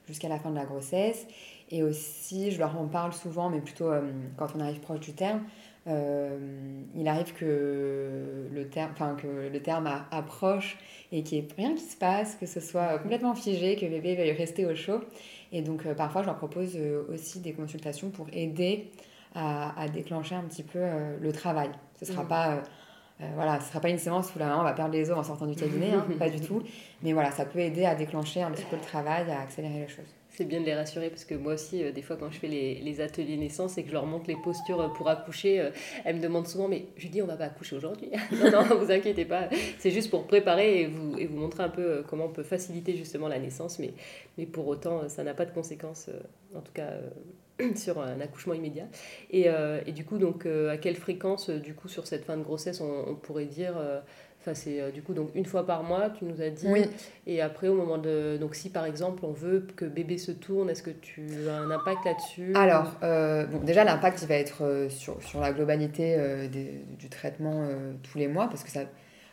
jusqu'à 0.07 0.29
la 0.29 0.39
fin 0.39 0.51
de 0.51 0.57
la 0.57 0.65
grossesse. 0.65 1.27
Et 1.71 1.83
aussi, 1.83 2.51
je 2.53 2.59
leur 2.59 2.79
en 2.79 2.87
parle 2.87 3.13
souvent, 3.13 3.51
mais 3.51 3.61
plutôt 3.61 3.91
euh, 3.91 4.03
quand 4.37 4.49
on 4.57 4.61
arrive 4.61 4.81
proche 4.81 5.01
du 5.01 5.13
terme, 5.13 5.43
euh, 5.89 6.39
il 6.95 7.07
arrive 7.07 7.33
que 7.35 8.49
le 8.53 8.69
terme, 8.69 8.91
enfin, 8.93 9.17
que 9.21 9.27
le 9.53 9.63
terme 9.63 9.89
approche 10.11 10.79
et 11.13 11.23
qu'il 11.23 11.39
n'y 11.39 11.45
ait 11.45 11.55
rien 11.57 11.75
qui 11.75 11.85
se 11.85 11.97
passe, 11.97 12.37
que 12.37 12.47
ce 12.47 12.61
soit 12.61 12.99
complètement 12.99 13.35
figé, 13.35 13.77
que 13.77 13.87
bébé 13.87 14.17
veuille 14.17 14.33
rester 14.33 14.67
au 14.67 14.75
chaud. 14.75 15.01
Et 15.53 15.63
donc, 15.63 15.87
euh, 15.87 15.95
parfois, 15.95 16.23
je 16.23 16.27
leur 16.27 16.37
propose 16.37 16.77
aussi 17.13 17.41
des 17.41 17.53
consultations 17.53 18.11
pour 18.11 18.27
aider 18.33 18.91
à, 19.35 19.87
déclencher 19.93 20.35
un 20.35 20.45
petit 20.45 20.63
peu 20.63 20.81
le 21.21 21.31
travail. 21.31 21.69
Ce 22.01 22.07
ne 22.07 22.11
sera 22.11 22.25
mmh. 22.25 22.29
pas 22.29 22.63
euh, 23.23 23.25
voilà, 23.35 23.59
ce 23.61 23.65
ne 23.65 23.69
sera 23.69 23.81
pas 23.81 23.89
une 23.89 23.99
séance 23.99 24.35
où 24.35 24.39
la 24.39 24.47
maman 24.47 24.63
va 24.63 24.75
perdre 24.75 24.93
les 24.93 25.11
os 25.11 25.17
en 25.17 25.23
sortant 25.23 25.47
du 25.47 25.55
cabinet, 25.55 25.93
hein, 25.93 26.05
pas 26.19 26.29
du 26.29 26.41
tout. 26.41 26.63
Mais 27.03 27.13
voilà, 27.13 27.31
ça 27.31 27.47
peut 27.47 27.61
aider 27.61 27.87
à 27.87 27.95
déclencher 27.95 28.43
un 28.43 28.51
petit 28.51 28.65
peu 28.65 28.77
le 28.77 28.83
travail, 28.83 29.31
à 29.31 29.41
accélérer 29.41 29.81
les 29.81 29.89
choses. 29.89 30.15
C'est 30.37 30.45
bien 30.45 30.61
de 30.61 30.67
les 30.67 30.75
rassurer 30.75 31.11
parce 31.11 31.25
que 31.25 31.35
moi 31.35 31.55
aussi, 31.55 31.83
euh, 31.83 31.93
des 31.93 32.03
fois, 32.03 32.17
quand 32.17 32.31
je 32.31 32.39
fais 32.39 32.49
les, 32.49 32.77
les, 32.77 33.01
ateliers 33.01 33.37
naissance 33.37 33.79
et 33.79 33.83
que 33.83 33.89
je 33.89 33.95
leur 33.95 34.07
montre 34.07 34.27
les 34.29 34.37
postures 34.37 34.81
euh, 34.81 34.89
pour 34.89 35.09
accoucher, 35.09 35.71
elles 36.05 36.17
me 36.17 36.21
demandent 36.21 36.47
souvent 36.47 36.69
Mais 36.69 36.87
je 36.97 37.09
dis, 37.09 37.23
on 37.23 37.27
va 37.27 37.37
pas 37.37 37.47
accoucher 37.47 37.77
aujourd'hui. 37.77 38.11
non, 38.33 38.51
non, 38.51 38.77
vous 38.77 38.91
inquiétez 38.91 39.25
pas. 39.25 39.49
C'est 39.79 39.91
juste 39.91 40.11
pour 40.11 40.27
préparer 40.27 40.83
et 40.83 40.87
vous, 40.87 41.19
et 41.19 41.27
vous 41.27 41.37
montrer 41.37 41.63
un 41.63 41.69
peu 41.69 42.05
comment 42.09 42.27
on 42.27 42.33
peut 42.33 42.43
faciliter 42.43 42.97
justement 42.97 43.29
la 43.29 43.39
naissance. 43.39 43.79
Mais, 43.79 44.47
pour 44.47 44.67
autant, 44.69 45.09
ça 45.09 45.25
n'a 45.25 45.35
pas 45.35 45.47
de 45.47 45.53
conséquences, 45.53 46.11
en 46.55 46.61
tout 46.61 46.73
cas 46.73 46.91
sur 47.77 48.01
un 48.01 48.21
accouchement 48.21 48.55
immédiat. 48.55 48.87
Et, 49.31 49.45
euh, 49.49 49.81
et 49.87 49.93
du 49.93 50.05
coup, 50.05 50.19
donc, 50.19 50.47
euh, 50.47 50.71
à 50.71 50.77
quelle 50.77 50.97
fréquence, 50.97 51.51
euh, 51.51 51.59
du 51.59 51.75
coup, 51.75 51.89
sur 51.89 52.07
cette 52.07 52.25
fin 52.25 52.37
de 52.37 52.43
grossesse, 52.43 52.81
on, 52.81 53.15
pourrait 53.15 53.47
dire 53.47 53.75
Enfin, 54.47 54.55
c'est 54.55 54.93
du 54.93 55.03
coup 55.03 55.13
donc 55.13 55.31
une 55.35 55.45
fois 55.45 55.67
par 55.67 55.83
mois, 55.83 56.09
tu 56.11 56.25
nous 56.25 56.41
as 56.41 56.51
dit. 56.51 56.69
Oui. 56.69 56.85
Et 57.27 57.41
après, 57.41 57.67
au 57.67 57.75
moment 57.75 57.99
de. 57.99 58.37
Donc, 58.39 58.55
si 58.55 58.71
par 58.71 58.85
exemple 58.85 59.25
on 59.25 59.33
veut 59.33 59.67
que 59.75 59.85
bébé 59.85 60.19
se 60.19 60.31
tourne, 60.31 60.71
est-ce 60.71 60.85
que 60.85 60.91
tu 60.91 61.27
as 61.49 61.57
un 61.57 61.71
impact 61.73 62.05
là-dessus 62.05 62.55
Alors, 62.55 62.95
bon, 63.01 63.59
déjà, 63.65 63.83
l'impact, 63.83 64.23
il 64.23 64.29
va 64.29 64.37
être 64.37 64.87
sur, 64.89 65.21
sur 65.21 65.41
la 65.41 65.53
globalité 65.53 66.17
du 66.49 67.09
traitement 67.09 67.69
tous 68.05 68.19
les 68.19 68.29
mois, 68.29 68.49
parce 68.49 68.63
que 68.63 68.71
ça, 68.71 68.83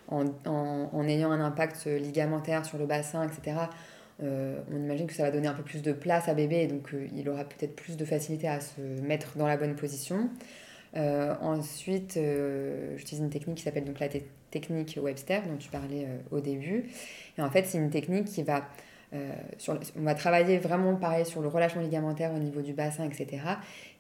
en, 0.07 0.25
en, 0.47 0.89
en, 0.91 1.07
ayant 1.07 1.31
un 1.31 1.41
impact 1.41 1.85
ligamentaire 1.85 2.65
sur 2.65 2.79
le 2.79 2.87
bassin, 2.87 3.27
etc., 3.27 3.55
on 4.19 4.79
imagine 4.79 5.05
que 5.05 5.13
ça 5.13 5.23
va 5.23 5.29
donner 5.29 5.47
un 5.47 5.53
peu 5.53 5.63
plus 5.63 5.83
de 5.83 5.91
place 5.91 6.27
à 6.27 6.33
bébé, 6.33 6.63
et 6.63 6.67
donc 6.67 6.89
il 7.15 7.29
aura 7.29 7.43
peut-être 7.43 7.75
plus 7.75 7.97
de 7.97 8.05
facilité 8.05 8.47
à 8.47 8.61
se 8.61 8.81
mettre 8.81 9.37
dans 9.37 9.47
la 9.47 9.57
bonne 9.57 9.75
position. 9.75 10.29
ensuite, 10.95 12.17
j'utilise 12.97 13.23
une 13.23 13.29
technique 13.29 13.57
qui 13.57 13.63
s'appelle 13.63 13.85
donc 13.85 13.99
la 13.99 14.07
technique 14.07 14.31
Webster, 14.97 15.41
dont 15.43 15.57
tu 15.57 15.69
parlais 15.69 16.07
au 16.31 16.39
début. 16.39 16.85
Et 17.37 17.41
en 17.41 17.49
fait, 17.49 17.65
c'est 17.65 17.77
une 17.77 17.89
technique 17.89 18.25
qui 18.25 18.43
va 18.43 18.67
sur, 19.59 19.79
on 19.95 20.01
va 20.01 20.15
travailler 20.15 20.57
vraiment 20.57 20.95
pareil 20.95 21.25
sur 21.25 21.41
le 21.41 21.47
relâchement 21.47 21.81
ligamentaire 21.81 22.33
au 22.33 22.39
niveau 22.39 22.61
du 22.61 22.73
bassin, 22.73 23.05
etc., 23.05 23.43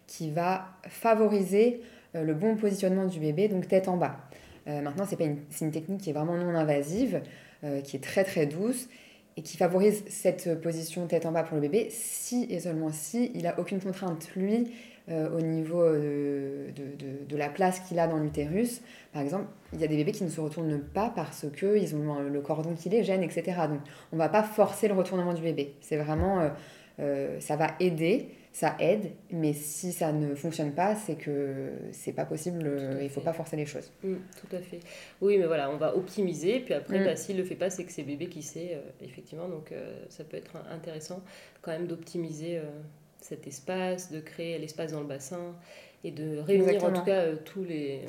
qui 0.07 0.31
va 0.31 0.69
favoriser 0.87 1.81
le 2.15 2.33
bon 2.33 2.55
positionnement 2.55 3.05
du 3.05 3.19
bébé, 3.19 3.47
donc 3.47 3.67
tête 3.67 3.87
en 3.87 3.97
bas. 3.97 4.17
maintenant, 4.65 5.05
c'est 5.07 5.19
une, 5.19 5.37
une, 5.61 5.71
technique 5.71 6.01
qui 6.01 6.09
est 6.09 6.13
vraiment 6.13 6.35
non 6.35 6.55
invasive, 6.55 7.21
qui 7.83 7.95
est 7.95 8.03
très 8.03 8.23
très 8.23 8.47
douce 8.47 8.87
et 9.37 9.41
qui 9.41 9.57
favorise 9.57 10.03
cette 10.07 10.61
position 10.61 11.07
tête 11.07 11.25
en 11.25 11.31
bas 11.31 11.43
pour 11.43 11.55
le 11.55 11.61
bébé 11.61 11.87
si 11.89 12.45
et 12.49 12.59
seulement 12.59 12.91
si 12.91 13.31
il 13.33 13.43
n'a 13.43 13.59
aucune 13.59 13.79
contrainte, 13.79 14.29
lui, 14.35 14.71
euh, 15.09 15.37
au 15.37 15.41
niveau 15.41 15.81
euh, 15.81 16.69
de, 17.27 17.35
la 17.37 17.49
place 17.49 17.81
qu'il 17.81 17.99
a 17.99 18.07
dans 18.07 18.19
l'utérus. 18.19 18.81
Par 19.11 19.21
exemple, 19.21 19.45
il 19.73 19.81
y 19.81 19.83
a 19.83 19.87
des 19.87 19.97
bébés 19.97 20.13
qui 20.13 20.23
ne 20.23 20.29
se 20.29 20.39
retournent 20.39 20.79
pas 20.79 21.11
parce 21.13 21.45
qu'ils 21.57 21.95
ont 21.95 22.19
le 22.21 22.41
cordon 22.41 22.73
qui 22.73 22.89
les 22.89 23.03
gêne, 23.03 23.21
etc. 23.21 23.43
Donc, 23.67 23.79
on 24.11 24.15
ne 24.15 24.21
va 24.21 24.29
pas 24.29 24.43
forcer 24.43 24.87
le 24.87 24.93
retournement 24.93 25.33
du 25.33 25.41
bébé. 25.41 25.73
C'est 25.81 25.97
vraiment, 25.97 26.49
euh, 26.99 27.37
ça 27.41 27.57
va 27.57 27.71
aider, 27.81 28.29
ça 28.53 28.75
aide, 28.79 29.11
mais 29.31 29.51
si 29.51 29.91
ça 29.91 30.13
ne 30.13 30.35
fonctionne 30.35 30.73
pas, 30.73 30.95
c'est 30.95 31.15
que 31.15 31.71
c'est 31.91 32.13
pas 32.13 32.23
possible, 32.23 32.99
il 33.01 33.09
faut 33.09 33.19
pas 33.19 33.33
forcer 33.33 33.57
les 33.57 33.65
choses. 33.65 33.91
Mmh, 34.03 34.13
tout 34.39 34.55
à 34.55 34.59
fait. 34.59 34.79
Oui, 35.21 35.39
mais 35.39 35.47
voilà, 35.47 35.71
on 35.71 35.77
va 35.77 35.97
optimiser, 35.97 36.59
puis 36.59 36.75
après, 36.75 36.99
mmh. 36.99 37.03
bah, 37.03 37.15
s'il 37.15 37.35
le 37.37 37.43
fait 37.43 37.55
pas, 37.55 37.71
c'est 37.71 37.83
que 37.83 37.91
c'est 37.91 38.03
bébé 38.03 38.27
qui 38.27 38.43
sait, 38.43 38.75
euh, 38.75 38.81
effectivement, 39.01 39.49
donc 39.49 39.71
euh, 39.71 40.05
ça 40.09 40.23
peut 40.23 40.37
être 40.37 40.55
intéressant 40.69 41.23
quand 41.63 41.71
même 41.71 41.87
d'optimiser 41.87 42.57
euh, 42.57 42.61
cet 43.19 43.47
espace, 43.47 44.11
de 44.11 44.19
créer 44.19 44.59
l'espace 44.59 44.91
dans 44.91 45.01
le 45.01 45.07
bassin 45.07 45.55
et 46.03 46.11
de 46.11 46.39
réunir 46.39 46.83
en 46.83 46.91
tout 46.91 47.03
cas 47.03 47.27
tous 47.45 47.63
les, 47.63 48.01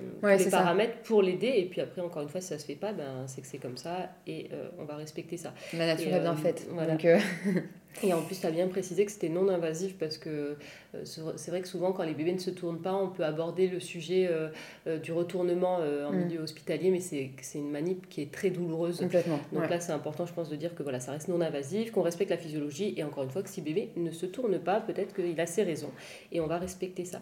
paramètres 0.51 0.99
pour 1.05 1.23
l'aider. 1.23 1.53
Et 1.57 1.67
puis 1.67 1.81
après, 1.81 2.01
encore 2.01 2.23
une 2.23 2.29
fois, 2.29 2.41
si 2.41 2.49
ça 2.49 2.59
se 2.59 2.67
fait 2.67 2.75
pas, 2.75 2.93
ben, 2.93 3.27
c'est 3.27 3.41
que 3.41 3.47
c'est 3.47 3.59
comme 3.59 3.77
ça 3.77 4.11
et 4.27 4.49
on 4.79 4.85
va 4.85 4.97
respecter 4.97 5.37
ça. 5.37 5.55
La 5.73 5.87
nature 5.87 6.15
est 6.15 6.21
bien 6.21 6.37
faite. 6.37 6.67
Voilà. 6.71 6.97
Donc, 6.97 7.07
Et 8.03 8.13
en 8.13 8.23
plus, 8.23 8.41
tu 8.41 8.47
as 8.47 8.51
bien 8.51 8.67
précisé 8.67 9.05
que 9.05 9.13
c'était 9.13 9.29
non 9.29 9.49
invasif 9.49 9.97
parce 9.99 10.19
que 10.19 10.57
euh, 10.95 11.05
c'est 11.05 11.51
vrai 11.51 11.61
que 11.61 11.69
souvent, 11.69 11.93
quand 11.93 12.03
les 12.03 12.15
bébés 12.15 12.33
ne 12.33 12.39
se 12.39 12.51
tournent 12.51 12.81
pas, 12.83 12.95
on 12.95 13.09
peut 13.09 13.25
aborder 13.25 13.69
le 13.69 13.79
sujet 13.79 14.27
euh, 14.29 14.49
euh, 14.87 14.99
du 14.99 15.13
retournement 15.13 15.77
en 15.77 16.13
mm. 16.13 16.17
milieu 16.17 16.41
hospitalier, 16.41 16.91
mais 16.91 17.01
c'est 17.01 17.31
une 17.55 17.71
manip 17.71 18.09
qui 18.09 18.23
est 18.23 18.33
très 18.33 18.51
douloureuse. 18.51 18.99
Complètement. 18.99 19.39
Donc 19.53 19.69
là, 19.71 19.81
c'est 19.81 19.93
important, 19.93 20.27
je 20.27 20.33
pense, 20.33 20.51
de 20.51 20.57
dire 20.57 20.75
que 20.75 20.83
voilà, 20.83 21.01
ça 21.01 21.13
reste 21.13 21.29
non 21.29 21.41
invasif, 21.41 21.93
qu'on 21.93 22.03
respecte 22.03 22.31
la 22.31 22.39
physiologie 22.39 22.95
et 22.97 23.05
encore 23.05 23.25
une 23.25 23.31
fois, 23.31 23.43
que 23.43 23.49
si 23.51 23.61
bébé 23.61 23.91
ne 23.97 24.11
se 24.11 24.27
tourne 24.27 24.59
pas, 24.59 24.81
peut-être 24.81 25.15
qu'il 25.15 25.41
a 25.41 25.47
ses 25.47 25.63
raisons 25.63 25.91
et 26.33 26.41
on 26.41 26.47
va 26.47 26.59
respecter 26.59 27.05
ça. 27.05 27.21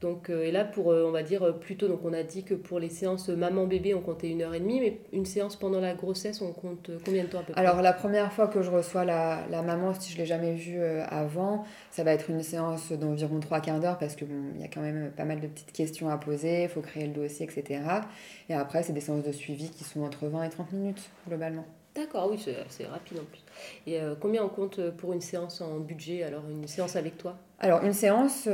Donc, 0.00 0.30
euh, 0.30 0.44
et 0.44 0.50
là, 0.50 0.64
pour, 0.64 0.92
euh, 0.92 1.04
on 1.06 1.10
va 1.10 1.22
dire, 1.22 1.42
euh, 1.42 1.52
plutôt, 1.52 1.86
donc 1.86 2.00
on 2.04 2.12
a 2.14 2.22
dit 2.22 2.42
que 2.42 2.54
pour 2.54 2.78
les 2.78 2.88
séances 2.88 3.28
maman-bébé, 3.28 3.92
on 3.94 4.00
comptait 4.00 4.30
une 4.30 4.40
heure 4.40 4.54
et 4.54 4.60
demie, 4.60 4.80
mais 4.80 4.98
une 5.12 5.26
séance 5.26 5.56
pendant 5.56 5.80
la 5.80 5.94
grossesse, 5.94 6.40
on 6.40 6.52
compte 6.52 6.90
combien 7.04 7.24
de 7.24 7.28
temps 7.28 7.40
à 7.40 7.42
peu 7.42 7.52
près? 7.52 7.60
Alors, 7.60 7.82
la 7.82 7.92
première 7.92 8.32
fois 8.32 8.48
que 8.48 8.62
je 8.62 8.70
reçois 8.70 9.04
la, 9.04 9.46
la 9.50 9.60
maman, 9.60 9.92
si 9.92 10.10
je 10.10 10.16
ne 10.16 10.20
l'ai 10.20 10.26
jamais 10.26 10.54
vue 10.54 10.80
avant, 10.82 11.64
ça 11.90 12.02
va 12.02 12.12
être 12.12 12.30
une 12.30 12.42
séance 12.42 12.92
d'environ 12.92 13.40
trois 13.40 13.60
quarts 13.60 13.80
d'heure, 13.80 13.98
parce 13.98 14.16
qu'il 14.16 14.28
bon, 14.28 14.58
y 14.58 14.64
a 14.64 14.68
quand 14.68 14.80
même 14.80 15.10
pas 15.14 15.24
mal 15.24 15.40
de 15.40 15.46
petites 15.46 15.72
questions 15.72 16.08
à 16.08 16.16
poser, 16.16 16.62
il 16.62 16.68
faut 16.70 16.80
créer 16.80 17.06
le 17.06 17.12
dossier, 17.12 17.46
etc. 17.46 17.82
Et 18.48 18.54
après, 18.54 18.82
c'est 18.82 18.94
des 18.94 19.00
séances 19.00 19.24
de 19.24 19.32
suivi 19.32 19.68
qui 19.70 19.84
sont 19.84 20.00
entre 20.00 20.26
20 20.28 20.44
et 20.44 20.48
30 20.48 20.72
minutes, 20.72 21.10
globalement. 21.28 21.66
D'accord, 21.94 22.30
oui, 22.30 22.38
c'est 22.68 22.86
rapide 22.86 23.18
en 23.18 23.24
plus. 23.24 23.42
Et 23.86 23.98
combien 24.20 24.44
on 24.44 24.48
compte 24.48 24.90
pour 24.90 25.12
une 25.12 25.20
séance 25.20 25.60
en 25.60 25.78
budget, 25.78 26.22
alors 26.22 26.42
une 26.48 26.68
séance 26.68 26.96
avec 26.96 27.18
toi? 27.18 27.36
Alors, 27.58 27.82
une 27.82 27.92
séance, 27.92 28.48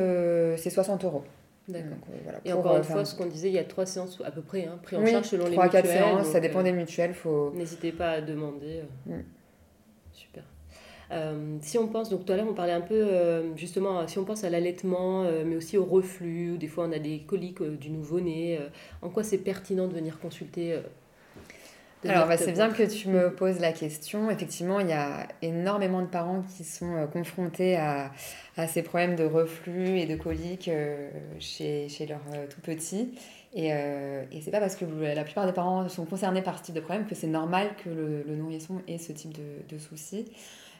c'est 0.56 0.70
60 0.70 1.04
euros. 1.04 1.22
D'accord. 1.68 1.98
Euh, 2.10 2.32
et 2.44 2.52
encore 2.52 2.76
une 2.76 2.84
fois, 2.84 3.04
ce 3.04 3.14
qu'on 3.14 3.26
disait, 3.26 3.48
il 3.48 3.54
y 3.54 3.58
a 3.58 3.64
trois 3.64 3.86
séances 3.86 4.20
à 4.24 4.30
peu 4.30 4.40
près, 4.40 4.66
hein, 4.66 4.78
pris 4.82 4.96
en 4.96 5.04
charge 5.04 5.26
selon 5.26 5.44
les 5.44 5.50
mutuelles. 5.50 5.68
3 5.68 5.82
4 5.82 5.86
séances, 5.86 6.26
ça 6.28 6.40
dépend 6.40 6.60
euh, 6.60 6.64
des 6.64 6.72
mutuelles. 6.72 7.14
Faut... 7.14 7.52
N'hésitez 7.54 7.92
pas 7.92 8.10
à 8.10 8.20
demander. 8.20 8.82
Mm. 9.06 9.14
Super. 10.12 10.44
Euh, 11.12 11.56
si 11.60 11.78
on 11.78 11.88
pense, 11.88 12.08
donc 12.08 12.24
tout 12.24 12.32
à 12.32 12.36
l'heure 12.36 12.46
on 12.48 12.54
parlait 12.54 12.72
un 12.72 12.80
peu 12.80 13.06
justement, 13.54 14.06
si 14.08 14.18
on 14.18 14.24
pense 14.24 14.42
à 14.44 14.50
l'allaitement, 14.50 15.24
mais 15.44 15.54
aussi 15.54 15.78
au 15.78 15.84
reflux, 15.84 16.52
ou 16.52 16.56
des 16.56 16.66
fois 16.66 16.86
on 16.88 16.92
a 16.92 16.98
des 16.98 17.20
coliques 17.20 17.62
du 17.62 17.90
nouveau-né, 17.90 18.58
en 19.02 19.08
quoi 19.08 19.22
c'est 19.22 19.38
pertinent 19.38 19.86
de 19.86 19.92
venir 19.92 20.18
consulter 20.18 20.80
alors, 22.04 22.26
bah, 22.28 22.36
c'est 22.36 22.52
bien 22.52 22.70
que 22.70 22.82
tu 22.82 23.08
me 23.08 23.32
poses 23.32 23.58
la 23.60 23.72
question. 23.72 24.30
Effectivement, 24.30 24.80
il 24.80 24.88
y 24.88 24.92
a 24.92 25.26
énormément 25.42 26.02
de 26.02 26.06
parents 26.06 26.42
qui 26.56 26.64
sont 26.64 26.94
euh, 26.94 27.06
confrontés 27.06 27.76
à, 27.76 28.12
à, 28.56 28.66
ces 28.66 28.82
problèmes 28.82 29.16
de 29.16 29.24
reflux 29.24 29.98
et 29.98 30.06
de 30.06 30.16
coliques 30.16 30.68
euh, 30.68 31.10
chez, 31.38 31.88
chez 31.88 32.06
leurs 32.06 32.20
euh, 32.34 32.46
tout 32.48 32.60
petits. 32.60 33.14
Et, 33.54 33.68
et 33.68 34.42
c'est 34.42 34.50
pas 34.50 34.60
parce 34.60 34.76
que 34.76 34.84
la 34.84 35.24
plupart 35.24 35.46
des 35.46 35.52
parents 35.54 35.88
sont 35.88 36.04
concernés 36.04 36.42
par 36.42 36.58
ce 36.58 36.64
type 36.64 36.74
de 36.74 36.80
problème 36.80 37.06
que 37.06 37.14
c'est 37.14 37.26
normal 37.26 37.70
que 37.82 37.88
le, 37.88 38.22
le, 38.22 38.36
nourrisson 38.36 38.82
ait 38.86 38.98
ce 38.98 39.12
type 39.12 39.32
de, 39.32 39.74
de 39.74 39.78
soucis. 39.78 40.26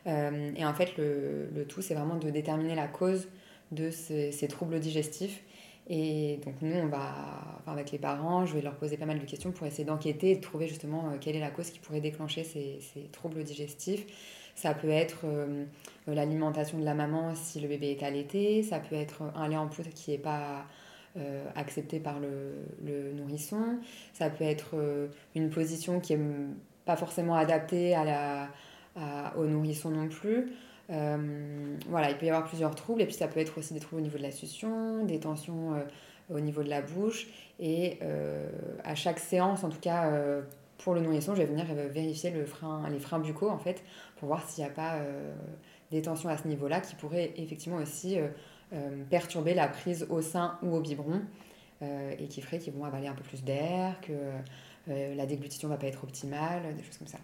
et 0.05 0.63
en 0.63 0.75
fait, 0.75 0.95
le, 0.99 1.49
le 1.55 1.65
tout, 1.65 1.81
c'est 1.81 1.95
vraiment 1.95 2.17
de 2.17 2.29
déterminer 2.29 2.75
la 2.75 2.87
cause 2.87 3.29
de 3.73 3.91
ces, 3.91 4.31
ces 4.31 4.47
troubles 4.47 4.79
digestifs 4.79 5.41
et 5.89 6.41
donc 6.45 6.55
nous, 6.63 6.75
on 6.75 6.89
va, 6.89 7.15
enfin 7.61 7.73
avec 7.73 7.93
les 7.93 7.99
parents, 7.99 8.45
je 8.45 8.55
vais 8.55 8.63
leur 8.63 8.75
poser 8.75 8.97
pas 8.97 9.07
mal 9.07 9.21
de 9.21 9.25
questions 9.25 9.53
pour 9.53 9.67
essayer 9.67 9.85
d'enquêter 9.85 10.33
et 10.33 10.37
de 10.37 10.41
trouver 10.41 10.67
justement 10.67 11.11
euh, 11.11 11.17
quelle 11.21 11.37
est 11.37 11.41
la 11.41 11.51
cause 11.51 11.71
qui 11.71 11.79
pourrait 11.79 12.01
déclencher 12.01 12.43
ces, 12.43 12.81
ces 12.81 13.03
troubles 13.13 13.45
digestifs. 13.45 14.05
Ça 14.57 14.75
peut 14.75 14.91
être 14.91 15.21
euh, 15.25 15.65
l'alimentation 16.09 16.79
de 16.79 16.85
la 16.85 16.95
maman 16.95 17.35
si 17.37 17.61
le 17.61 17.69
bébé 17.69 17.93
est 17.93 18.03
allaité, 18.03 18.65
ça 18.65 18.81
peut 18.81 18.97
être 18.97 19.23
un 19.37 19.49
lait 19.49 19.57
en 19.57 19.69
poudre 19.69 19.91
qui 19.91 20.11
n'est 20.11 20.19
pas 20.19 20.67
euh, 21.17 21.47
accepté 21.55 22.01
par 22.01 22.19
le, 22.19 23.13
nourrisson, 23.13 23.79
ça 24.13 24.29
peut 24.29 24.45
être 24.45 24.75
une 25.35 25.51
position 25.51 26.01
qui 26.01 26.17
n'est 26.17 26.49
pas 26.85 26.97
forcément 26.97 27.37
adaptée 27.37 27.95
à 27.95 28.05
la, 28.05 29.33
au 29.37 29.45
nourrisson 29.47 29.91
non 29.91 30.09
plus. 30.09 30.53
Euh, 30.91 31.77
voilà, 31.89 32.11
il 32.11 32.17
peut 32.17 32.27
y 32.27 32.31
avoir 32.31 32.45
plusieurs 32.45 32.75
troubles, 32.75 33.03
et 33.03 33.07
puis 33.07 33.15
ça 33.15 33.29
peut 33.29 33.41
être 33.41 33.59
aussi 33.59 33.75
des 33.75 33.81
troubles 33.81 34.03
au 34.03 34.05
niveau 34.05 34.19
de 34.19 34.23
la 34.23 34.31
succion, 34.31 35.05
des 35.05 35.19
tensions 35.19 35.75
euh, 35.75 35.81
au 36.31 36.41
niveau 36.41 36.63
de 36.63 36.69
la 36.69 36.83
bouche. 36.83 37.27
Et 37.59 37.99
euh, 38.03 38.49
à 38.85 38.95
chaque 38.95 39.19
séance, 39.19 39.65
en 39.65 39.69
tout 39.69 39.81
cas 39.81 40.13
pour 40.79 40.95
le 40.95 41.01
nourrisson, 41.01 41.35
je 41.35 41.41
vais 41.41 41.47
venir 41.47 41.65
vérifier 41.91 42.31
les 42.31 42.45
freins 42.45 43.19
buccaux 43.19 43.49
en 43.49 43.59
fait, 43.59 43.83
pour 44.17 44.29
voir 44.29 44.47
s'il 44.49 44.63
n'y 44.63 44.71
a 44.71 44.73
pas 44.73 44.99
des 45.91 46.03
tensions 46.03 46.29
à 46.29 46.37
ce 46.37 46.47
niveau-là 46.47 46.81
qui 46.81 46.95
pourraient 46.97 47.33
effectivement 47.39 47.77
aussi 47.77 48.19
perturber 49.09 49.55
la 49.55 49.69
prise 49.69 50.07
au 50.11 50.21
sein 50.21 50.59
ou 50.63 50.77
au 50.77 50.81
biberon 50.81 51.23
et 51.81 52.27
qui 52.29 52.43
ferait 52.43 52.59
qu'ils 52.59 52.75
vont 52.75 52.85
avaler 52.85 53.07
un 53.07 53.15
peu 53.15 53.25
plus 53.25 53.43
d'air, 53.43 53.99
que 54.03 54.13
la 54.87 55.25
déglutition 55.25 55.69
ne 55.69 55.73
va 55.73 55.79
pas 55.79 55.87
être 55.87 56.05
optimale, 56.05 56.75
des 56.77 56.83
choses 56.83 56.99
comme 56.99 57.09
ça 57.09 57.19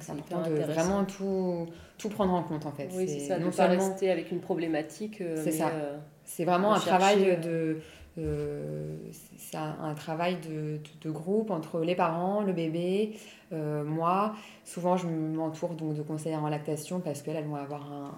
c'est 0.00 0.12
important 0.12 0.42
de 0.48 0.56
vraiment 0.56 1.04
tout, 1.04 1.66
tout 1.96 2.08
prendre 2.08 2.32
en 2.32 2.42
compte 2.42 2.66
en 2.66 2.72
fait. 2.72 2.90
Oui, 2.94 3.08
c'est 3.08 3.20
ça, 3.20 3.38
non 3.38 3.50
pas 3.50 3.66
rester 3.66 4.10
avec 4.10 4.30
une 4.30 4.40
problématique. 4.40 5.20
Euh, 5.20 5.40
c'est 5.42 5.52
ça. 5.52 5.68
Euh, 5.68 5.96
c'est 6.24 6.44
vraiment 6.44 6.74
un 6.74 6.80
travail 6.80 7.38
de. 7.40 7.78
Euh, 8.18 8.96
c'est 9.36 9.56
un, 9.56 9.94
travail 9.94 10.38
de, 10.48 10.80
de, 11.02 11.10
groupe 11.10 11.52
entre 11.52 11.80
les 11.80 11.94
parents, 11.94 12.42
le 12.42 12.52
bébé, 12.52 13.16
moi. 13.52 14.34
Souvent, 14.64 14.96
je 14.96 15.06
m'entoure 15.06 15.74
donc 15.74 15.94
de 15.94 16.02
conseillères 16.02 16.42
en 16.42 16.48
lactation 16.48 17.00
parce 17.00 17.22
qu'elles 17.22 17.44
vont 17.44 17.54
avoir 17.54 17.92
un, 17.92 18.10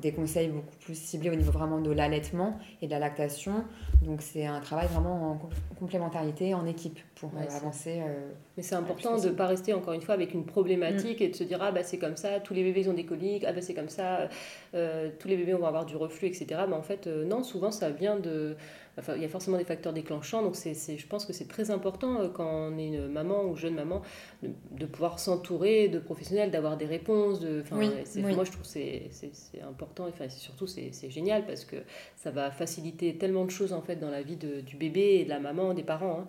des 0.00 0.12
conseils 0.12 0.48
beaucoup 0.48 0.76
plus 0.80 0.94
ciblés 0.94 1.30
au 1.30 1.34
niveau 1.34 1.52
vraiment 1.52 1.80
de 1.80 1.90
l'allaitement 1.90 2.58
et 2.80 2.86
de 2.86 2.90
la 2.90 2.98
lactation. 2.98 3.64
Donc 4.02 4.22
c'est 4.22 4.46
un 4.46 4.60
travail 4.60 4.88
vraiment 4.88 5.32
en 5.32 5.40
complémentarité, 5.78 6.54
en 6.54 6.66
équipe 6.66 6.98
pour 7.14 7.30
euh, 7.36 7.56
avancer. 7.56 8.00
Euh, 8.00 8.30
Mais 8.56 8.62
c'est 8.62 8.74
important 8.74 9.18
de 9.18 9.28
ne 9.28 9.32
pas 9.32 9.46
rester 9.46 9.74
encore 9.74 9.92
une 9.92 10.00
fois 10.00 10.14
avec 10.14 10.34
une 10.34 10.44
problématique 10.44 11.20
mm. 11.20 11.24
et 11.24 11.28
de 11.28 11.36
se 11.36 11.44
dire 11.44 11.58
ah 11.60 11.70
bah 11.70 11.82
c'est 11.82 11.98
comme 11.98 12.16
ça, 12.16 12.40
tous 12.40 12.54
les 12.54 12.62
bébés 12.64 12.88
ont 12.88 12.94
des 12.94 13.04
coliques, 13.04 13.44
ah 13.46 13.52
bah 13.52 13.60
c'est 13.60 13.74
comme 13.74 13.88
ça, 13.88 14.28
euh, 14.74 15.10
tous 15.18 15.28
les 15.28 15.36
bébés 15.36 15.52
vont 15.52 15.66
avoir 15.66 15.86
du 15.86 15.96
reflux, 15.96 16.28
etc. 16.28 16.62
Mais 16.68 16.74
en 16.74 16.82
fait 16.82 17.06
non, 17.06 17.42
souvent 17.42 17.70
ça 17.70 17.90
vient 17.90 18.18
de 18.18 18.56
Enfin, 18.98 19.14
il 19.16 19.22
y 19.22 19.24
a 19.24 19.28
forcément 19.28 19.56
des 19.56 19.64
facteurs 19.64 19.94
déclenchants, 19.94 20.42
donc 20.42 20.54
c'est, 20.54 20.74
je 20.74 21.06
pense 21.06 21.24
que 21.24 21.32
c'est 21.32 21.48
très 21.48 21.70
important 21.70 22.20
euh, 22.20 22.28
quand 22.28 22.46
on 22.46 22.76
est 22.76 22.88
une 22.88 23.08
maman 23.08 23.44
ou 23.44 23.56
jeune 23.56 23.74
maman 23.74 24.02
de, 24.42 24.84
pouvoir 24.84 25.18
s'entourer 25.18 25.88
de 25.88 25.98
professionnels, 25.98 26.50
d'avoir 26.50 26.76
des 26.76 26.84
réponses. 26.84 27.40
De, 27.40 27.62
enfin, 27.62 27.76
Moi, 27.76 28.44
je 28.44 28.50
trouve 28.50 28.62
que 28.62 28.68
c'est, 28.68 29.08
c'est, 29.10 29.62
important, 29.62 30.06
enfin, 30.08 30.28
surtout 30.28 30.66
c'est, 30.66 30.92
génial 31.08 31.46
parce 31.46 31.64
que 31.64 31.76
ça 32.16 32.30
va 32.30 32.50
faciliter 32.50 33.16
tellement 33.16 33.46
de 33.46 33.50
choses 33.50 33.72
en 33.72 33.80
fait 33.80 33.96
dans 33.96 34.10
la 34.10 34.22
vie 34.22 34.36
de, 34.36 34.60
du 34.60 34.76
bébé 34.76 35.20
et 35.20 35.24
de 35.24 35.30
la 35.30 35.40
maman, 35.40 35.72
des 35.72 35.82
parents. 35.82 36.20
Hein. 36.20 36.26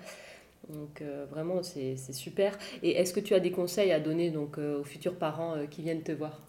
Donc 0.70 1.02
euh, 1.02 1.26
vraiment, 1.30 1.64
c'est, 1.64 1.98
super. 2.14 2.58
Et 2.82 2.92
est-ce 2.92 3.14
que 3.14 3.20
tu 3.20 3.34
as 3.34 3.42
des 3.42 3.52
conseils 3.52 3.92
à 3.92 4.00
donner 4.00 4.30
donc, 4.30 4.58
euh, 4.58 4.80
aux 4.80 4.86
futurs 4.86 5.16
parents 5.16 5.56
qui 5.70 5.82
viennent 5.82 6.04
te 6.04 6.14
voir? 6.14 6.40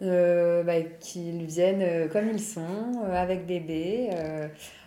Bah, 0.00 0.80
Qu'ils 1.00 1.44
viennent 1.44 2.08
comme 2.08 2.30
ils 2.30 2.40
sont, 2.40 3.02
avec 3.10 3.44
bébé. 3.44 4.08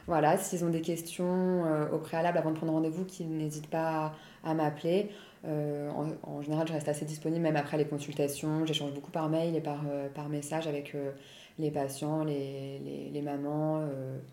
Voilà, 0.07 0.37
s'ils 0.37 0.63
ont 0.65 0.69
des 0.69 0.81
questions 0.81 1.65
euh, 1.65 1.89
au 1.91 1.97
préalable 1.97 2.37
avant 2.37 2.51
de 2.51 2.57
prendre 2.57 2.73
rendez-vous, 2.73 3.05
qu'ils 3.05 3.29
n'hésitent 3.29 3.69
pas 3.69 4.13
à, 4.43 4.53
m'appeler. 4.53 5.09
en, 5.45 6.41
général, 6.41 6.67
je 6.67 6.73
reste 6.73 6.87
assez 6.87 7.05
disponible 7.05 7.41
même 7.41 7.55
après 7.55 7.77
les 7.77 7.85
consultations. 7.85 8.65
J'échange 8.65 8.93
beaucoup 8.93 9.11
par 9.11 9.29
mail 9.29 9.55
et 9.55 9.61
par, 9.61 9.83
par 10.15 10.29
message 10.29 10.67
avec 10.67 10.95
les 11.59 11.71
patients, 11.71 12.23
les, 12.23 12.79
les, 12.79 13.09
les 13.11 13.21
mamans, 13.21 13.87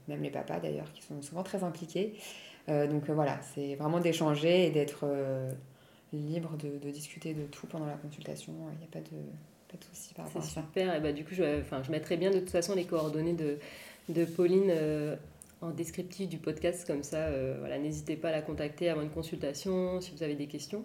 même 0.08 0.22
les 0.22 0.30
papas 0.30 0.60
d'ailleurs, 0.60 0.90
qui 0.92 1.02
sont 1.02 1.20
souvent 1.20 1.42
très 1.42 1.62
impliqués. 1.64 2.14
donc 2.68 3.10
voilà, 3.10 3.38
c'est 3.54 3.74
vraiment 3.74 4.00
d'échanger 4.00 4.66
et 4.66 4.70
d'être 4.70 5.06
libre 6.12 6.56
de, 6.56 6.78
de, 6.78 6.90
discuter 6.90 7.34
de 7.34 7.44
tout 7.44 7.66
pendant 7.66 7.86
la 7.86 7.96
consultation. 7.96 8.52
Il 8.72 8.78
n'y 8.78 8.84
a 8.84 8.88
pas 8.90 9.00
de, 9.00 9.16
pas 9.68 9.76
de 9.76 9.84
souci 9.84 10.14
par 10.14 10.26
rapport 10.26 10.42
à 10.42 10.44
ça. 10.44 10.62
super. 10.62 10.94
Et 10.94 11.00
bah, 11.00 11.12
du 11.12 11.24
coup, 11.24 11.34
je, 11.34 11.90
mettrai 11.90 12.16
bien 12.16 12.30
de 12.30 12.38
toute 12.38 12.50
façon 12.50 12.74
les 12.74 12.84
coordonnées 12.84 13.34
de, 13.34 13.58
de 14.08 14.24
Pauline 14.24 14.70
euh, 14.70 15.16
en 15.60 15.70
descriptif 15.70 16.28
du 16.28 16.38
podcast. 16.38 16.86
Comme 16.86 17.02
ça, 17.02 17.16
euh, 17.16 17.56
voilà, 17.58 17.78
n'hésitez 17.78 18.16
pas 18.16 18.28
à 18.28 18.32
la 18.32 18.42
contacter 18.42 18.88
avant 18.88 19.02
une 19.02 19.10
consultation 19.10 20.00
si 20.00 20.12
vous 20.12 20.22
avez 20.22 20.34
des 20.34 20.46
questions. 20.46 20.84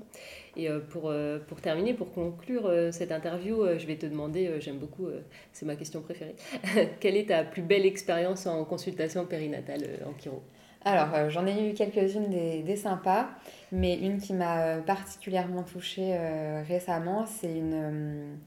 Et 0.55 0.69
euh, 0.69 0.79
pour, 0.79 1.13
pour 1.47 1.61
terminer, 1.61 1.93
pour 1.93 2.11
conclure 2.11 2.71
cette 2.91 3.11
interview, 3.11 3.65
je 3.77 3.85
vais 3.85 3.97
te 3.97 4.05
demander, 4.05 4.59
j'aime 4.59 4.77
beaucoup, 4.77 5.07
c'est 5.51 5.65
ma 5.65 5.75
question 5.75 6.01
préférée, 6.01 6.35
quelle 6.99 7.15
est 7.15 7.29
ta 7.29 7.43
plus 7.43 7.61
belle 7.61 7.85
expérience 7.85 8.47
en 8.47 8.63
consultation 8.65 9.25
périnatale 9.25 9.83
en 10.05 10.17
chiro? 10.19 10.41
Alors, 10.85 11.13
euh, 11.15 11.29
j'en 11.29 11.47
ai 11.47 11.69
eu 11.69 11.73
quelques-unes 11.73 12.29
des, 12.29 12.75
sympas, 12.75 13.29
mais 13.71 13.97
une 13.97 14.19
qui 14.19 14.33
m'a 14.33 14.63
euh, 14.63 14.81
particulièrement 14.81 15.63
touchée 15.63 16.11
euh, 16.13 16.61
récemment, 16.67 17.25
c'est 17.25 17.53
une, 17.53 18.37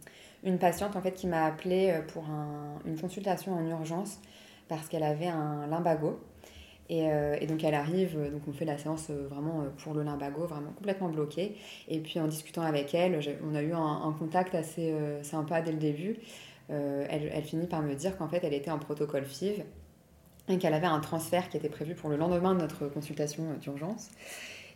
une 0.44 0.58
patiente 0.58 0.96
en 0.96 1.00
fait 1.00 1.12
qui 1.12 1.26
m'a 1.26 1.46
appelée 1.46 1.98
pour 2.12 2.24
une 2.84 2.98
consultation 3.00 3.54
en 3.54 3.66
urgence 3.66 4.20
parce 4.68 4.88
qu'elle 4.88 5.02
avait 5.02 5.28
un 5.28 5.66
limbago. 5.66 6.20
Et, 6.88 7.08
donc 7.48 7.64
elle 7.64 7.74
arrive, 7.74 8.16
donc 8.30 8.42
on 8.46 8.52
fait 8.52 8.64
la 8.64 8.78
séance 8.78 9.10
vraiment 9.10 9.64
pour 9.78 9.92
le 9.92 10.04
limbago, 10.04 10.46
vraiment 10.46 10.70
complètement 10.70 11.08
bloqué. 11.08 11.56
Et 11.88 11.98
puis 11.98 12.20
en 12.20 12.28
discutant 12.28 12.62
avec 12.62 12.94
elle, 12.94 13.18
on 13.44 13.56
a 13.56 13.62
eu 13.62 13.72
un, 13.72 14.14
contact 14.16 14.54
assez 14.54 14.94
sympa 15.22 15.62
dès 15.62 15.72
le 15.72 15.78
début. 15.78 16.16
elle, 16.68 17.28
elle, 17.34 17.42
finit 17.42 17.66
par 17.66 17.82
me 17.82 17.92
dire 17.96 18.16
qu'en 18.16 18.28
fait 18.28 18.44
elle 18.44 18.54
était 18.54 18.70
en 18.70 18.78
protocole 18.78 19.24
FIV 19.24 19.64
et 20.48 20.58
qu'elle 20.58 20.74
avait 20.74 20.86
un 20.86 21.00
transfert 21.00 21.48
qui 21.48 21.56
était 21.56 21.68
prévu 21.68 21.94
pour 21.94 22.08
le 22.08 22.16
lendemain 22.16 22.54
de 22.54 22.60
notre 22.60 22.86
consultation 22.86 23.42
d'urgence. 23.60 24.10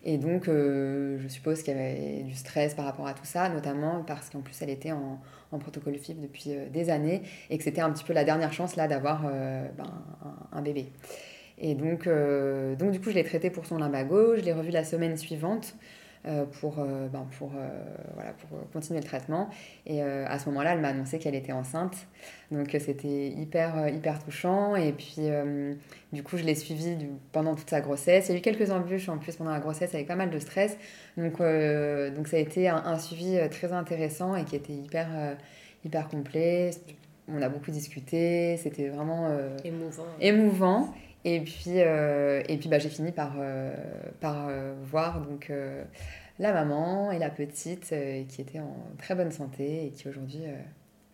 Et 0.02 0.16
donc, 0.16 0.48
euh, 0.48 1.18
je 1.20 1.28
suppose 1.28 1.62
qu'il 1.62 1.74
y 1.74 1.78
avait 1.78 2.22
du 2.22 2.34
stress 2.34 2.74
par 2.74 2.86
rapport 2.86 3.06
à 3.06 3.12
tout 3.12 3.24
ça, 3.24 3.48
notamment 3.50 4.02
parce 4.06 4.30
qu'en 4.30 4.40
plus, 4.40 4.60
elle 4.62 4.70
était 4.70 4.92
en, 4.92 5.20
protocole 5.58 5.94
FIV 5.98 6.20
depuis 6.20 6.44
euh, 6.48 6.68
des 6.70 6.90
années 6.90 7.22
et 7.50 7.58
que 7.58 7.64
c'était 7.64 7.80
un 7.80 7.90
petit 7.90 8.04
peu 8.04 8.12
la 8.12 8.24
dernière 8.24 8.52
chance 8.52 8.76
là 8.76 8.86
d'avoir 8.88 9.24
euh, 9.26 9.66
ben, 9.76 10.02
un, 10.52 10.62
bébé. 10.62 10.92
Et 11.58 11.74
donc, 11.74 12.08
donc, 12.78 12.90
du 12.92 13.00
coup, 13.00 13.10
je 13.10 13.16
l'ai 13.16 13.24
traité 13.24 13.50
pour 13.50 13.66
son 13.66 13.76
limbago, 13.76 14.36
je 14.36 14.40
l'ai 14.40 14.54
revu 14.54 14.70
la 14.70 14.84
semaine 14.84 15.18
suivante. 15.18 15.74
Euh, 16.26 16.44
pour, 16.60 16.78
euh, 16.78 17.08
ben 17.08 17.26
pour, 17.38 17.52
euh, 17.56 17.66
voilà, 18.12 18.32
pour 18.34 18.70
continuer 18.74 19.00
le 19.00 19.06
traitement. 19.06 19.48
Et 19.86 20.02
à 20.02 20.38
ce 20.38 20.50
moment-là, 20.50 20.74
elle 20.74 20.80
m'a 20.80 20.88
annoncé 20.88 21.18
qu'elle 21.18 21.34
était 21.34 21.52
enceinte. 21.52 21.96
Donc 22.50 22.76
c'était 22.78 23.28
hyper, 23.28 23.88
hyper 23.88 24.22
touchant. 24.22 24.76
Et 24.76 24.92
puis, 24.92 25.28
du 26.12 26.22
coup, 26.22 26.36
je 26.36 26.44
l'ai 26.44 26.54
suivie 26.54 26.96
pendant 27.32 27.54
toute 27.54 27.70
sa 27.70 27.80
grossesse. 27.80 28.28
Il 28.28 28.32
y 28.32 28.34
a 28.34 28.38
eu 28.38 28.42
quelques 28.42 28.70
embûches 28.70 29.08
en 29.08 29.18
plus 29.18 29.36
pendant 29.36 29.52
la 29.52 29.60
grossesse 29.60 29.94
avec 29.94 30.06
pas 30.06 30.16
mal 30.16 30.30
de 30.30 30.38
stress. 30.38 30.76
Donc, 31.16 31.38
donc 31.38 32.28
ça 32.28 32.36
a 32.36 32.40
été 32.40 32.68
un, 32.68 32.98
suivi 32.98 33.38
très 33.50 33.72
intéressant 33.72 34.36
et 34.36 34.44
qui 34.44 34.56
était 34.56 34.74
hyper, 34.74 35.08
hyper 35.84 36.08
complet. 36.08 36.70
On 37.28 37.40
a 37.40 37.48
beaucoup 37.48 37.70
discuté. 37.70 38.58
C'était 38.58 38.88
vraiment 38.88 39.30
émouvant. 39.64 40.06
émouvant. 40.20 40.94
Et 41.24 41.40
puis, 41.40 41.80
euh, 41.80 42.42
et 42.48 42.56
puis 42.56 42.68
bah, 42.68 42.78
j'ai 42.78 42.88
fini 42.88 43.12
par, 43.12 43.34
euh, 43.38 43.74
par 44.20 44.48
euh, 44.48 44.74
voir 44.84 45.20
donc, 45.20 45.52
la 46.38 46.52
maman 46.52 47.12
et 47.12 47.18
la 47.18 47.30
petite 47.30 47.94
qui 48.28 48.40
étaient 48.40 48.60
en 48.60 48.76
très 48.98 49.14
bonne 49.14 49.30
santé 49.30 49.86
et 49.86 49.90
qui 49.90 50.08
aujourd'hui 50.08 50.44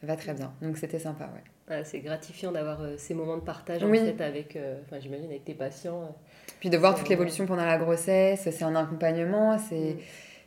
va 0.03 0.17
très 0.17 0.35
bien. 0.35 0.53
Donc 0.63 0.79
c'était 0.79 0.99
sympa, 0.99 1.25
ouais. 1.25 1.43
Ah, 1.69 1.83
c'est 1.83 1.99
gratifiant 1.99 2.53
d'avoir 2.53 2.81
ces 2.97 3.13
moments 3.13 3.37
de 3.37 3.43
partage 3.43 3.83
en 3.83 3.93
fait 3.93 4.21
avec, 4.21 4.57
enfin 4.85 5.01
j'imagine 5.01 5.27
avec 5.27 5.45
tes 5.45 5.55
patients. 5.55 6.15
Puis 6.61 6.71
de 6.71 6.77
voir 6.77 6.95
toute 6.95 7.09
l'évolution 7.09 7.45
pendant 7.45 7.65
la 7.65 7.77
grossesse, 7.77 8.49
c'est 8.49 8.63
un 8.63 8.77
accompagnement, 8.77 9.59
c'est, 9.59 9.95
mm. 9.95 9.99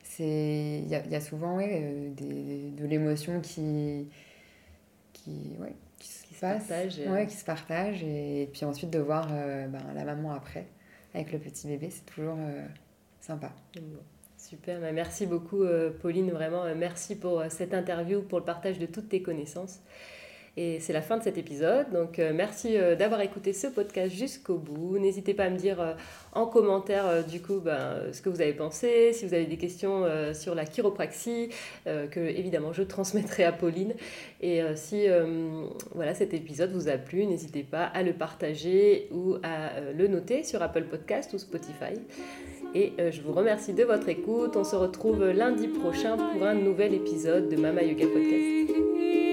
c'est, 0.01 0.79
il 0.81 0.87
y 0.87 0.95
a, 0.95 1.05
y 1.05 1.15
a 1.15 1.19
souvent 1.19 1.57
ouais, 1.57 2.13
des, 2.15 2.71
de 2.71 2.85
l'émotion 2.85 3.41
qui, 3.41 4.07
qui, 5.11 5.57
ouais, 5.59 5.75
se 6.39 7.25
qui 7.25 7.35
se 7.35 7.45
partagent. 7.45 8.03
Et, 8.03 8.49
puis 8.51 8.65
ensuite 8.65 8.89
de 8.89 8.99
voir 8.99 9.27
euh, 9.31 9.67
ben, 9.67 9.81
la 9.95 10.03
maman 10.03 10.31
après, 10.31 10.67
avec 11.13 11.31
le 11.31 11.39
petit 11.39 11.67
bébé, 11.67 11.89
c'est 11.89 12.05
toujours 12.05 12.37
euh, 12.39 12.65
sympa. 13.19 13.51
Super, 14.37 14.79
bah, 14.79 14.91
merci 14.91 15.25
beaucoup 15.25 15.63
euh, 15.63 15.91
Pauline, 16.01 16.31
vraiment 16.31 16.63
merci 16.75 17.15
pour 17.15 17.43
cette 17.49 17.73
interview, 17.73 18.21
pour 18.21 18.39
le 18.39 18.45
partage 18.45 18.79
de 18.79 18.85
toutes 18.85 19.09
tes 19.09 19.21
connaissances. 19.21 19.79
Et 20.61 20.81
c'est 20.81 20.91
la 20.91 21.01
fin 21.01 21.15
de 21.15 21.23
cet 21.23 21.37
épisode. 21.37 21.89
Donc 21.93 22.19
euh, 22.19 22.33
merci 22.35 22.75
euh, 22.75 22.93
d'avoir 22.93 23.21
écouté 23.21 23.53
ce 23.53 23.67
podcast 23.67 24.13
jusqu'au 24.13 24.57
bout. 24.57 24.99
N'hésitez 24.99 25.33
pas 25.33 25.45
à 25.45 25.49
me 25.49 25.55
dire 25.55 25.79
euh, 25.79 25.93
en 26.33 26.47
commentaire 26.47 27.25
du 27.25 27.41
coup 27.41 27.61
ben, 27.61 28.11
ce 28.11 28.21
que 28.21 28.27
vous 28.27 28.41
avez 28.41 28.51
pensé, 28.51 29.13
si 29.13 29.25
vous 29.25 29.33
avez 29.33 29.45
des 29.45 29.55
questions 29.55 30.05
sur 30.33 30.53
la 30.53 30.65
chiropraxie, 30.65 31.49
que 31.85 32.19
évidemment 32.19 32.71
je 32.71 32.83
transmettrai 32.83 33.45
à 33.45 33.51
Pauline. 33.51 33.95
Et 34.41 34.61
si 34.75 35.07
voilà, 35.95 36.13
cet 36.13 36.35
épisode 36.35 36.71
vous 36.71 36.87
a 36.87 36.97
plu, 36.97 37.25
n'hésitez 37.25 37.63
pas 37.63 37.85
à 37.85 38.03
le 38.03 38.13
partager 38.13 39.07
ou 39.11 39.37
à 39.41 39.81
le 39.97 40.07
noter 40.07 40.43
sur 40.43 40.61
Apple 40.61 40.83
Podcast 40.83 41.33
ou 41.33 41.39
Spotify. 41.39 41.95
Et 42.75 42.93
je 42.99 43.21
vous 43.21 43.33
remercie 43.33 43.73
de 43.73 43.83
votre 43.83 44.07
écoute. 44.07 44.55
On 44.55 44.63
se 44.63 44.75
retrouve 44.75 45.25
lundi 45.31 45.67
prochain 45.67 46.15
pour 46.15 46.43
un 46.43 46.53
nouvel 46.53 46.93
épisode 46.93 47.49
de 47.49 47.55
Mama 47.55 47.81
Yoga 47.81 48.05
Podcast. 48.05 49.28